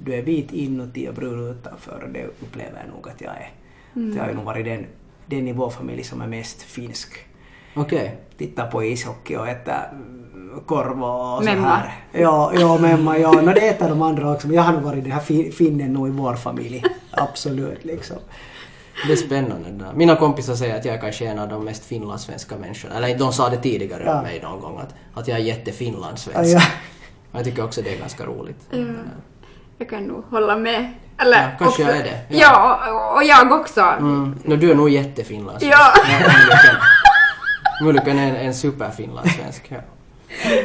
du 0.05 0.15
är 0.15 0.23
vit 0.23 0.53
inuti 0.53 1.09
och 1.09 1.15
brun 1.15 1.51
utanför 1.51 2.03
och 2.07 2.11
det 2.13 2.25
upplever 2.25 2.81
jag 2.87 2.95
nog 2.95 3.09
att 3.09 3.21
jag 3.21 3.33
är. 3.33 3.51
Mm. 3.97 4.17
Jag 4.17 4.23
har 4.23 4.31
ju 4.31 4.37
nog 4.37 4.45
varit 4.45 4.65
den, 4.65 4.87
den 5.27 5.49
i 5.49 5.53
vår 5.53 5.71
familj 5.71 6.05
som 6.05 6.21
är 6.21 6.27
mest 6.27 6.63
finsk. 6.63 7.09
Okej. 7.77 8.17
Tittar 8.37 8.71
på 8.71 8.85
ishockey 8.85 9.37
och 9.37 9.49
äter 9.49 9.75
korv 10.67 11.05
och 11.05 11.39
så 11.39 11.45
Memma. 11.45 11.69
här. 11.69 11.93
Ja, 12.13 12.53
ja, 12.55 12.79
memma, 12.79 13.19
ja. 13.19 13.33
No, 13.33 13.47
det 13.55 13.69
äter 13.69 13.89
de 13.89 14.03
andra 14.03 14.33
också. 14.33 14.47
Men 14.47 14.57
jag 14.57 14.63
har 14.63 14.73
nog 14.73 14.83
varit 14.83 15.03
den 15.05 15.13
här 15.13 15.21
fin- 15.21 15.53
finnen 15.53 15.93
nog 15.93 16.09
i 16.09 16.11
vår 16.11 16.35
familj. 16.35 16.85
Absolut 17.11 17.85
liksom. 17.85 18.17
Det 19.07 19.13
är 19.13 19.17
spännande. 19.17 19.71
det 19.71 19.85
där. 19.85 19.93
Mina 19.95 20.17
kompisar 20.17 20.55
säger 20.55 20.77
att 20.79 20.85
jag 20.85 20.95
är 20.95 21.01
kanske 21.01 21.27
en 21.27 21.39
av 21.39 21.49
de 21.49 21.65
mest 21.65 21.85
finlandssvenska 21.85 22.57
människorna. 22.57 22.95
Eller 22.97 23.19
de 23.19 23.33
sa 23.33 23.49
det 23.49 23.57
tidigare 23.57 24.03
Ja. 24.07 24.17
om 24.19 24.23
mig 24.23 24.41
någon 24.43 24.61
gång 24.61 24.79
att, 24.79 24.95
att 25.21 25.29
jag 25.29 25.39
är 25.39 25.43
Ja, 25.43 25.47
jättefinlandssvensk. 25.47 26.55
ja. 26.57 26.61
Och 27.33 27.39
Jag 27.39 27.45
tycker 27.45 27.65
också 27.65 27.83
det 27.83 27.95
är 27.95 27.99
ganska 27.99 28.25
roligt. 28.27 28.57
Ja. 28.71 28.79
Jag 29.79 29.89
kan 29.91 30.03
nog 30.05 30.25
hålla 30.31 30.57
med. 30.57 30.93
Eller 31.19 31.43
Ja, 31.43 31.49
kanske 31.59 31.83
också, 31.83 31.83
jag 31.83 31.97
är 32.01 32.05
det. 32.05 32.21
Ja. 32.29 32.39
Ja, 32.87 32.93
och- 32.93 33.17
och 33.17 33.25
jag 33.25 33.53
också. 33.61 33.81
Mm. 33.81 34.39
No, 34.45 34.57
du 34.57 34.71
är 34.71 34.75
nog 34.75 34.91
jättefinlandssvensk. 34.91 35.77
Ja. 35.79 35.93
Mulliken 37.85 38.19
är 38.19 38.29
en, 38.29 38.37
en 38.37 38.55
superfinlandssvensk. 38.55 39.63
Ja. 39.69 39.79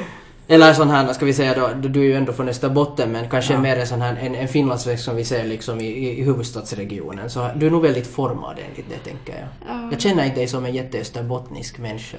Eller 0.47 0.73
sån 0.73 0.89
här, 0.89 1.13
ska 1.13 1.25
vi 1.25 1.33
säga 1.33 1.53
då, 1.59 1.69
du 1.81 1.89
du 1.89 1.99
är 1.99 2.03
ju 2.03 2.13
ändå 2.13 2.33
från 2.33 2.49
Österbotten 2.49 3.11
men 3.11 3.29
kanske 3.29 3.53
Ja. 3.53 3.59
mer 3.59 3.77
en 3.77 3.87
sån 3.87 4.01
här, 4.01 4.15
en, 4.21 4.35
en 4.35 4.47
finlandssvensk 4.47 5.03
som 5.03 5.15
vi 5.15 5.25
ser 5.25 5.43
liksom 5.43 5.81
i, 5.81 5.85
i, 5.85 6.19
i 6.19 6.23
huvudstadsregionen. 6.23 7.29
Så 7.29 7.49
du 7.55 7.67
är 7.67 7.71
nog 7.71 7.81
väldigt 7.81 8.07
formad 8.07 8.55
enligt 8.69 8.89
det 8.89 9.09
tänker 9.09 9.33
jag. 9.39 9.47
Ja. 9.75 9.89
Jag 9.91 10.01
känner 10.01 10.23
inte 10.25 10.35
dig 10.35 10.47
som 10.47 10.65
en 10.65 10.73
jätteösterbottnisk 10.73 11.77
människa. 11.77 12.17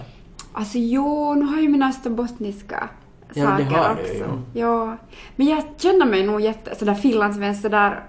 Alltså 0.53 0.79
jo, 0.79 1.35
nu 1.35 1.45
har 1.45 1.55
jag 1.55 1.63
ju 1.63 1.69
mina 1.69 1.89
österbottniska 1.89 2.89
Ja, 3.35 3.45
det 3.59 3.65
saker 3.65 3.77
har 3.77 3.95
du 3.95 4.01
också. 4.03 4.15
ju. 4.55 4.61
Ja. 4.61 4.97
Men 5.37 5.47
jag 5.47 5.63
känner 5.79 6.07
mig 6.07 6.23
nog 6.27 6.41
jätte 6.41 6.75
sådär 6.75 6.95
finlandssvensk, 6.95 7.63
sådär, 7.63 8.01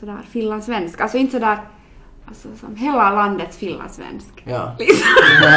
sådär 0.00 0.18
finlandssvensk. 0.30 1.00
Alltså 1.00 1.18
inte 1.18 1.32
sådär, 1.32 1.58
alltså 2.28 2.48
som 2.60 2.76
hela 2.76 3.10
landets 3.10 3.56
finlandssvensk. 3.56 4.42
Ja. 4.44 4.76
Liksom. 4.78 5.06
Ja. 5.42 5.48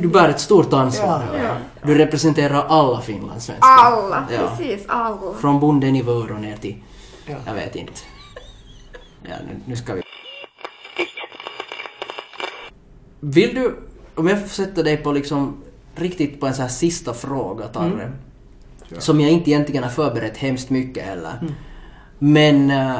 Du 0.00 0.08
bär 0.08 0.28
ett 0.28 0.40
stort 0.40 0.72
ansvar. 0.72 1.22
Ja. 1.32 1.38
Ja. 1.42 1.56
Du 1.82 1.94
representerar 1.94 2.64
alla 2.68 3.00
finlandssvenskar. 3.00 3.68
Alla, 3.68 4.26
Ja. 4.32 4.56
precis 4.56 4.84
alla. 4.88 5.34
Från 5.40 5.60
bondenivå 5.60 6.12
och 6.12 6.40
ner 6.40 6.56
till... 6.56 6.76
Ja. 7.26 7.34
Jag 7.46 7.54
vet 7.54 7.76
inte. 7.76 7.92
Ja, 9.22 9.34
nu, 9.48 9.60
nu 9.64 9.76
ska 9.76 9.94
vi... 9.94 10.02
Vill 13.20 13.54
du, 13.54 13.76
om 14.14 14.26
jag 14.26 14.40
får 14.40 14.48
sätta 14.48 14.82
dig 14.82 14.96
på 14.96 15.12
liksom 15.12 15.56
riktigt 15.94 16.40
på 16.40 16.46
en 16.46 16.54
sån 16.54 16.62
här 16.62 16.68
sista 16.68 17.14
fråga, 17.14 17.66
Tarre. 17.66 18.12
Som 18.98 19.20
jag 19.20 19.30
inte 19.30 19.50
egentligen 19.50 19.82
har 19.82 19.90
förberett 19.90 20.36
hemskt 20.36 20.70
mycket 20.70 21.04
heller. 21.04 21.32
Men 22.18 22.70
eh, 22.70 22.96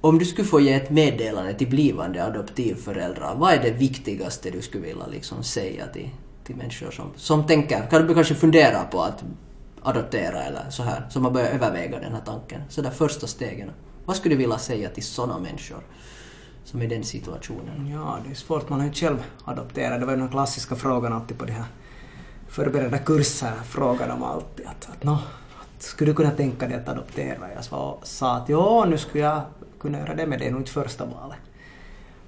om 0.00 0.18
du 0.18 0.24
skulle 0.24 0.48
få 0.48 0.60
ge 0.60 0.72
ett 0.72 0.90
meddelande 0.90 1.54
till 1.54 1.68
blivande 1.68 2.24
adoptivföräldrar, 2.24 3.34
vad 3.36 3.52
är 3.52 3.62
det 3.62 3.70
viktigaste 3.70 4.50
du 4.50 4.62
skulle 4.62 4.86
vilja 4.86 5.06
liksom 5.06 5.42
säga 5.42 5.86
till, 5.86 6.10
till 6.44 6.56
människor 6.56 6.90
som, 6.90 7.06
som 7.16 7.46
tänker, 7.46 7.86
kan 7.90 8.06
du 8.06 8.14
kanske 8.14 8.34
fundera 8.34 8.84
på 8.84 9.02
att 9.02 9.24
adoptera 9.82 10.42
eller 10.42 10.70
så 10.70 10.82
här, 10.82 11.06
som 11.10 11.24
har 11.24 11.30
börjat 11.30 11.54
överväga 11.54 12.00
den 12.00 12.12
här 12.12 12.22
tanken, 12.26 12.62
så 12.68 12.82
där 12.82 12.90
första 12.90 13.26
stegen. 13.26 13.70
Vad 14.04 14.16
skulle 14.16 14.34
du 14.34 14.38
vilja 14.38 14.58
säga 14.58 14.88
till 14.88 15.02
sådana 15.02 15.38
människor 15.38 15.80
som 16.64 16.80
är 16.80 16.84
i 16.84 16.88
den 16.88 17.04
situationen? 17.04 17.88
Ja, 17.92 18.18
det 18.24 18.30
är 18.30 18.34
svårt. 18.34 18.68
Man 18.68 18.78
har 18.78 18.84
ju 18.84 18.88
inte 18.88 19.00
själv 19.00 19.24
adopterat. 19.44 20.00
Det 20.00 20.06
var 20.06 20.12
ju 20.12 20.18
den 20.18 20.28
klassiska 20.28 20.76
frågan 20.76 21.12
alltid 21.12 21.38
på 21.38 21.44
de 21.44 21.52
här 21.52 21.64
förberedda 22.48 22.98
kurserna. 22.98 23.62
Frågan 23.64 24.10
om 24.10 24.22
alltid 24.22 24.66
att, 24.66 24.88
att 24.90 25.04
nå, 25.04 25.18
skulle 25.78 26.10
du 26.10 26.14
kunna 26.14 26.30
tänka 26.30 26.68
dig 26.68 26.76
att 26.76 26.88
adoptera? 26.88 27.52
Jag 27.54 27.64
sa, 27.64 27.98
sa 28.02 28.36
att 28.36 28.48
ja, 28.48 28.86
nu 28.88 28.98
skulle 28.98 29.24
jag 29.24 29.42
kunna 29.80 29.98
göra 29.98 30.14
det, 30.14 30.26
men 30.26 30.38
det 30.38 30.46
är 30.46 30.50
nog 30.50 30.60
inte 30.60 30.72
första 30.72 31.04
valet. 31.04 31.38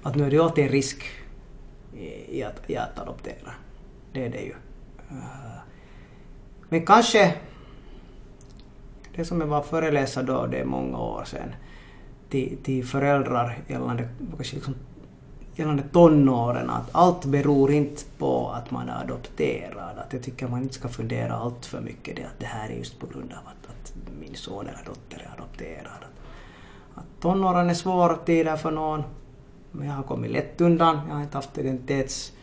Att 0.03 0.15
nu 0.15 0.25
är 0.25 0.29
det 0.29 0.35
ju 0.35 0.43
alltid 0.43 0.65
en 0.65 0.71
risk 0.71 1.03
i, 2.29 2.43
att, 2.43 2.69
i 2.69 2.77
att 2.77 2.99
adoptera. 2.99 3.53
Det 4.13 4.25
är 4.25 4.29
det 4.29 4.41
ju. 4.41 4.55
Eh, 5.09 5.61
men 6.69 6.85
kanske, 6.85 7.35
det 9.15 9.25
som 9.25 9.41
jag 9.41 9.47
var 9.47 9.61
föreläsare 9.61 10.25
då, 10.25 10.45
det 10.45 10.57
är 10.57 10.65
många 10.65 10.97
år 10.97 11.23
sedan, 11.25 11.55
till, 12.29 12.57
till 12.63 12.85
föräldrar 12.85 13.57
gällande, 13.67 14.09
kanske 14.35 14.55
liksom, 14.55 14.75
gällande 15.55 15.83
tonåren, 15.91 16.69
att 16.69 16.89
allt 16.91 17.25
beror 17.25 17.71
inte 17.71 18.03
på 18.17 18.49
att 18.49 18.71
man 18.71 18.89
är 18.89 19.03
adopterad. 19.03 19.97
Att 19.97 20.13
jag 20.13 20.23
tycker 20.23 20.47
man 20.47 20.61
inte 20.61 20.73
ska 20.73 20.87
fundera 20.87 21.33
allt 21.33 21.65
för 21.65 21.81
mycket 21.81 22.15
det 22.15 22.23
att 22.23 22.39
det 22.39 22.45
här 22.45 22.69
är 22.69 22.73
just 22.73 22.99
på 22.99 23.07
grund 23.07 23.31
av 23.31 23.47
att, 23.47 23.69
att 23.69 23.93
min 24.19 24.35
son 24.35 24.67
eller 24.67 24.85
dotter 24.85 25.17
är 25.17 25.33
adopterad. 25.39 26.03
Att, 26.95 27.05
tonåren 27.21 27.69
är 27.69 27.73
svår 27.73 28.17
tider 28.25 28.55
för 28.55 28.71
någon, 28.71 29.03
men 29.71 29.87
jag 29.87 29.93
har 29.93 30.03
kommit 30.03 30.31
lätt 30.31 30.61
undan. 30.61 30.99
Jag 31.07 31.15
har 31.15 31.21
inte 31.21 31.37
haft 31.37 31.57
identitets 31.57 32.33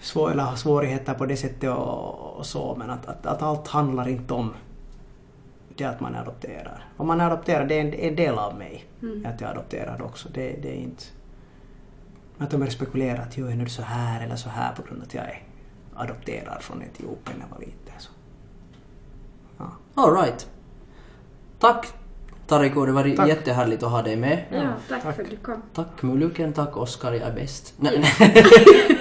svår, 0.00 0.30
eller 0.30 0.56
svårigheter 0.56 1.14
på 1.14 1.26
det 1.26 1.36
sättet 1.36 1.70
och, 1.70 2.36
och 2.38 2.46
så, 2.46 2.76
men 2.78 2.90
att, 2.90 3.06
att, 3.06 3.26
att 3.26 3.42
allt 3.42 3.68
handlar 3.68 4.08
inte 4.08 4.34
om 4.34 4.54
det 5.76 5.84
att 5.84 6.00
man 6.00 6.14
är 6.14 6.20
adopterad. 6.20 6.80
Om 6.96 7.06
man 7.06 7.20
är 7.20 7.26
adopterad, 7.26 7.68
det 7.68 7.74
är 7.74 7.80
en, 7.80 7.94
en 7.94 8.16
del 8.16 8.38
av 8.38 8.58
mig. 8.58 8.84
Mm. 9.02 9.26
Att 9.26 9.40
jag 9.40 9.50
är 9.50 9.54
adopterad 9.54 10.00
också. 10.00 10.28
Det, 10.28 10.56
det 10.62 10.68
är 10.68 10.80
inte... 10.80 11.04
Att 12.38 12.50
de 12.50 12.56
börjar 12.56 12.70
spekulera 12.70 13.22
att 13.22 13.36
jo, 13.38 13.46
är 13.46 13.54
nu 13.54 13.68
så 13.68 13.82
här 13.82 14.24
eller 14.24 14.36
så 14.36 14.48
här 14.48 14.74
på 14.74 14.82
grund 14.82 15.00
av 15.00 15.06
att 15.06 15.14
jag 15.14 15.24
är 15.24 15.42
adopterad 15.94 16.62
från 16.62 16.82
Etiopien 16.82 17.38
när 17.38 17.46
jag 17.46 17.50
var 17.50 17.58
liten. 17.58 17.94
Så. 17.98 18.10
Ja. 19.58 19.70
Alright. 19.94 20.50
Tack 21.58 21.86
Tariko, 22.50 22.86
det 22.86 22.92
var 22.92 23.16
Tack. 23.16 23.28
jättehärligt 23.28 23.82
att 23.82 23.90
ha 23.90 24.02
dig 24.02 24.16
med. 24.16 24.44
Ja, 24.52 24.62
tack, 24.88 25.02
tack. 25.02 25.16
för 25.16 25.22
att 25.22 25.30
du 25.30 25.36
kom. 25.36 25.62
Tack 25.74 26.02
Muluken, 26.02 26.52
tack 26.52 26.76
Oskar, 26.76 27.12
jag 27.12 27.22
är 27.28 27.32
bäst. 27.32 27.74
Nej, 27.76 27.98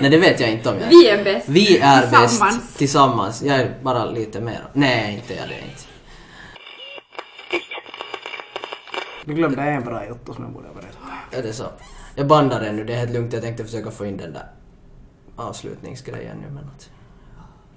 nej, 0.01 0.09
det 0.09 0.17
vet 0.17 0.39
jag 0.39 0.51
inte 0.51 0.69
om 0.69 0.75
jag 0.75 0.83
är. 0.83 0.89
Vi 0.89 1.09
är 1.09 1.23
bäst. 1.23 1.49
Vi 1.49 1.77
är 1.77 2.01
Tillsammans. 2.01 2.39
bäst 2.39 2.77
tillsammans. 2.77 3.41
Jag 3.43 3.59
är 3.59 3.75
bara 3.83 4.05
lite 4.05 4.41
mer. 4.41 4.61
Nej, 4.73 5.15
inte 5.15 5.33
jag 5.33 5.49
det 5.49 5.53
är 5.55 5.61
inte. 5.61 5.83
Du 9.25 9.33
glömde 9.33 9.61
en 9.61 9.83
bra 9.83 10.07
Jotto 10.07 10.33
som 10.33 10.43
jag 10.43 10.53
borde 10.53 10.67
ha 10.67 10.73
berättat. 10.73 10.99
Är 11.31 11.43
det 11.43 11.53
så? 11.53 11.65
Jag 12.15 12.27
bandar 12.27 12.59
den 12.61 12.75
nu, 12.75 12.83
det 12.83 12.93
är 12.93 12.97
helt 12.97 13.11
lugnt. 13.11 13.33
Jag 13.33 13.41
tänkte 13.41 13.63
försöka 13.63 13.91
få 13.91 14.05
in 14.05 14.17
den 14.17 14.33
där 14.33 14.45
avslutningsgrejen 15.35 16.37
nu 16.37 16.47
men 16.49 16.63
att... 16.63 16.89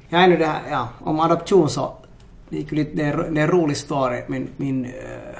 Ja, 0.08 0.26
nu 0.26 0.36
det 0.36 0.46
här, 0.46 0.60
ja, 0.70 0.88
om 1.00 1.20
adoption 1.20 1.68
så 1.70 1.96
gick 2.56 2.72
ju 2.72 2.76
lite, 2.76 2.96
det, 2.96 3.02
är, 3.02 3.16
det 3.16 3.40
är 3.40 3.44
en 3.44 3.50
rolig 3.50 3.76
story. 3.76 4.22
Min, 4.26 4.48
min 4.56 4.84
eh, 4.84 4.90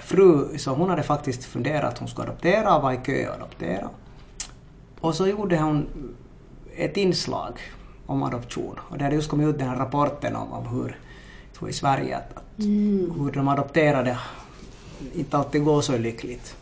fru, 0.03 0.59
så 0.59 0.71
hon 0.71 0.91
hade 0.91 1.03
faktiskt 1.03 1.45
funderat 1.45 1.93
att 1.93 1.99
hon 1.99 2.09
skulle 2.09 2.29
adoptera 2.29 2.77
och 2.77 2.83
var 2.83 2.93
i 2.93 2.97
kö 2.97 3.29
att 3.29 3.37
adoptera. 3.37 3.89
Och 5.01 5.15
så 5.15 5.27
gjorde 5.27 5.59
hon 5.59 5.89
ett 6.77 6.97
inslag 6.97 7.59
om 8.07 8.23
adoption. 8.23 8.79
Och 8.89 8.99
det 8.99 9.05
hade 9.05 9.17
just 9.17 9.31
kommit 9.31 9.49
ut 9.49 9.59
den 9.59 9.69
här 9.69 9.77
rapporten 9.77 10.37
om, 10.37 10.53
om 10.53 10.67
hur, 10.67 10.97
tror 11.59 11.71
i 11.71 11.73
Sverige, 11.73 12.17
att, 12.17 12.37
att 12.37 12.65
hur 13.19 13.33
de 13.33 13.49
adopterade 13.49 14.19
inte 15.15 15.37
alltid 15.37 15.65
går 15.65 15.81
så 15.81 15.99
lyckligt. 15.99 16.57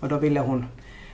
Och 0.00 0.08
då 0.08 0.18
ville 0.18 0.40
hon, 0.40 0.66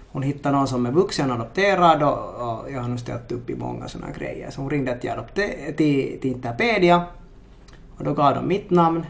hon 0.09 0.22
hitta 0.22 0.50
någon 0.50 0.68
som 0.68 0.87
är 0.87 0.90
vuxen 0.90 1.31
adopterad 1.31 2.02
och, 2.02 2.18
och 2.18 2.72
jag 2.72 2.81
har 2.81 2.88
nu 2.88 2.98
ställt 2.98 3.33
upp 3.33 3.50
i 3.50 3.55
många 3.55 3.88
sådana 3.88 4.12
grejer. 4.12 4.50
Så 4.50 4.61
hon 4.61 4.70
ringde 4.70 4.98
till, 4.98 5.11
till, 5.76 6.18
till 6.20 6.31
Interpedia 6.31 7.07
och 8.03 8.09
då 8.09 8.15
gav 8.15 8.35
de 8.35 8.49
mitt 8.49 8.71
namn. 8.71 9.07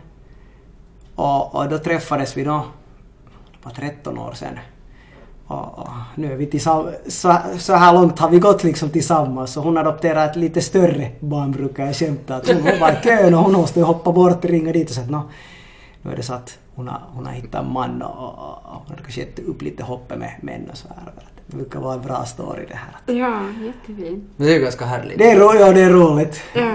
Och, 1.15 1.55
och 1.55 1.69
då 1.69 1.79
träffades 1.79 2.37
vi 2.37 2.45
då, 2.45 2.65
det 3.53 3.65
var 3.65 3.73
13 3.73 4.19
år 4.19 4.33
sedan. 4.33 4.59
Och, 5.47 5.79
och 5.79 5.89
nu 6.15 6.33
är 6.33 6.37
vi 6.37 6.47
tillsammans, 6.47 6.95
så, 7.21 7.37
så 7.59 7.75
här 7.75 7.93
långt 7.93 8.19
har 8.19 8.31
vi 8.31 8.39
gått 8.39 8.65
liksom 8.65 8.91
tillsammans. 8.91 9.53
Så 9.53 9.61
hon 9.61 9.79
adopterade 9.79 10.31
ett 10.31 10.37
lite 10.37 10.61
större 10.61 11.11
barn 11.21 11.53
brukar 11.53 11.87
jag 11.87 11.97
skämta. 11.97 12.37
Att 12.37 12.49
hon 12.51 12.63
var 12.81 12.93
i 12.93 12.97
kön 13.05 13.35
och 13.35 13.41
hon 13.43 13.53
måste 13.53 13.81
hoppa 13.83 14.13
bort 14.13 14.45
och 14.45 14.51
ringa 14.51 14.73
dit 14.73 14.89
och 14.89 14.95
säga 14.95 15.07
"Nå, 15.11 15.23
nu 16.03 16.13
är 16.13 16.17
det 16.17 16.23
så 16.23 16.35
att 16.35 16.59
hon 16.75 16.89
har, 16.89 17.01
hon 17.13 17.27
har 17.27 17.33
hittat 17.33 17.65
en 17.65 17.73
man 17.73 18.03
och, 18.03 18.19
och, 18.19 18.35
och 18.35 18.81
hon 18.85 18.87
har 18.89 18.97
kanske 18.97 19.21
gett 19.21 19.39
upp 19.39 19.63
lite 19.63 19.83
hoppet 19.83 20.19
med 20.19 20.33
män 20.43 20.69
och 20.71 20.77
så 20.77 20.89
här. 20.89 21.13
Det 21.47 21.57
brukar 21.57 21.81
vara 21.81 21.95
en 21.95 22.03
bra 22.03 22.25
story 22.25 22.67
det 22.69 22.75
här. 22.77 23.15
Ja, 23.19 23.41
jättefint. 23.67 24.25
Det 24.37 24.45
är 24.51 24.55
ju 24.55 24.61
ganska 24.61 24.85
härligt. 24.85 25.19
Det 25.19 25.31
är, 25.31 25.37
ro, 25.41 25.55
ja, 25.55 25.73
det 25.73 25.81
är 25.81 25.91
roligt. 25.91 26.41
Ja. 26.55 26.73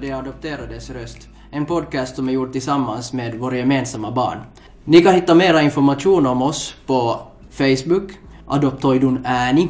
De 0.00 0.12
adopterades 0.12 0.90
röst. 0.90 1.28
En 1.50 1.66
podcast 1.66 2.16
som 2.16 2.28
är 2.28 2.32
gjord 2.32 2.52
tillsammans 2.52 3.12
med 3.12 3.34
våra 3.34 3.56
gemensamma 3.56 4.10
barn. 4.10 4.38
Ni 4.84 5.02
kan 5.02 5.14
hitta 5.14 5.34
mera 5.34 5.62
information 5.62 6.26
om 6.26 6.42
oss 6.42 6.74
på 6.86 7.20
Facebook, 7.50 8.12
Adoptoidun 8.46 9.20
ääni, 9.24 9.68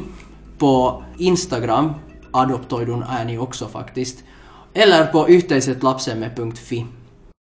på 0.57 1.03
Instagram, 1.17 1.93
Adoptoidun 2.31 3.03
ääni 3.03 3.37
också 3.37 3.67
faktiskt, 3.67 4.23
eller 4.73 5.05
på 5.05 5.29
yhteisetlapsemme.fi. 5.29 6.85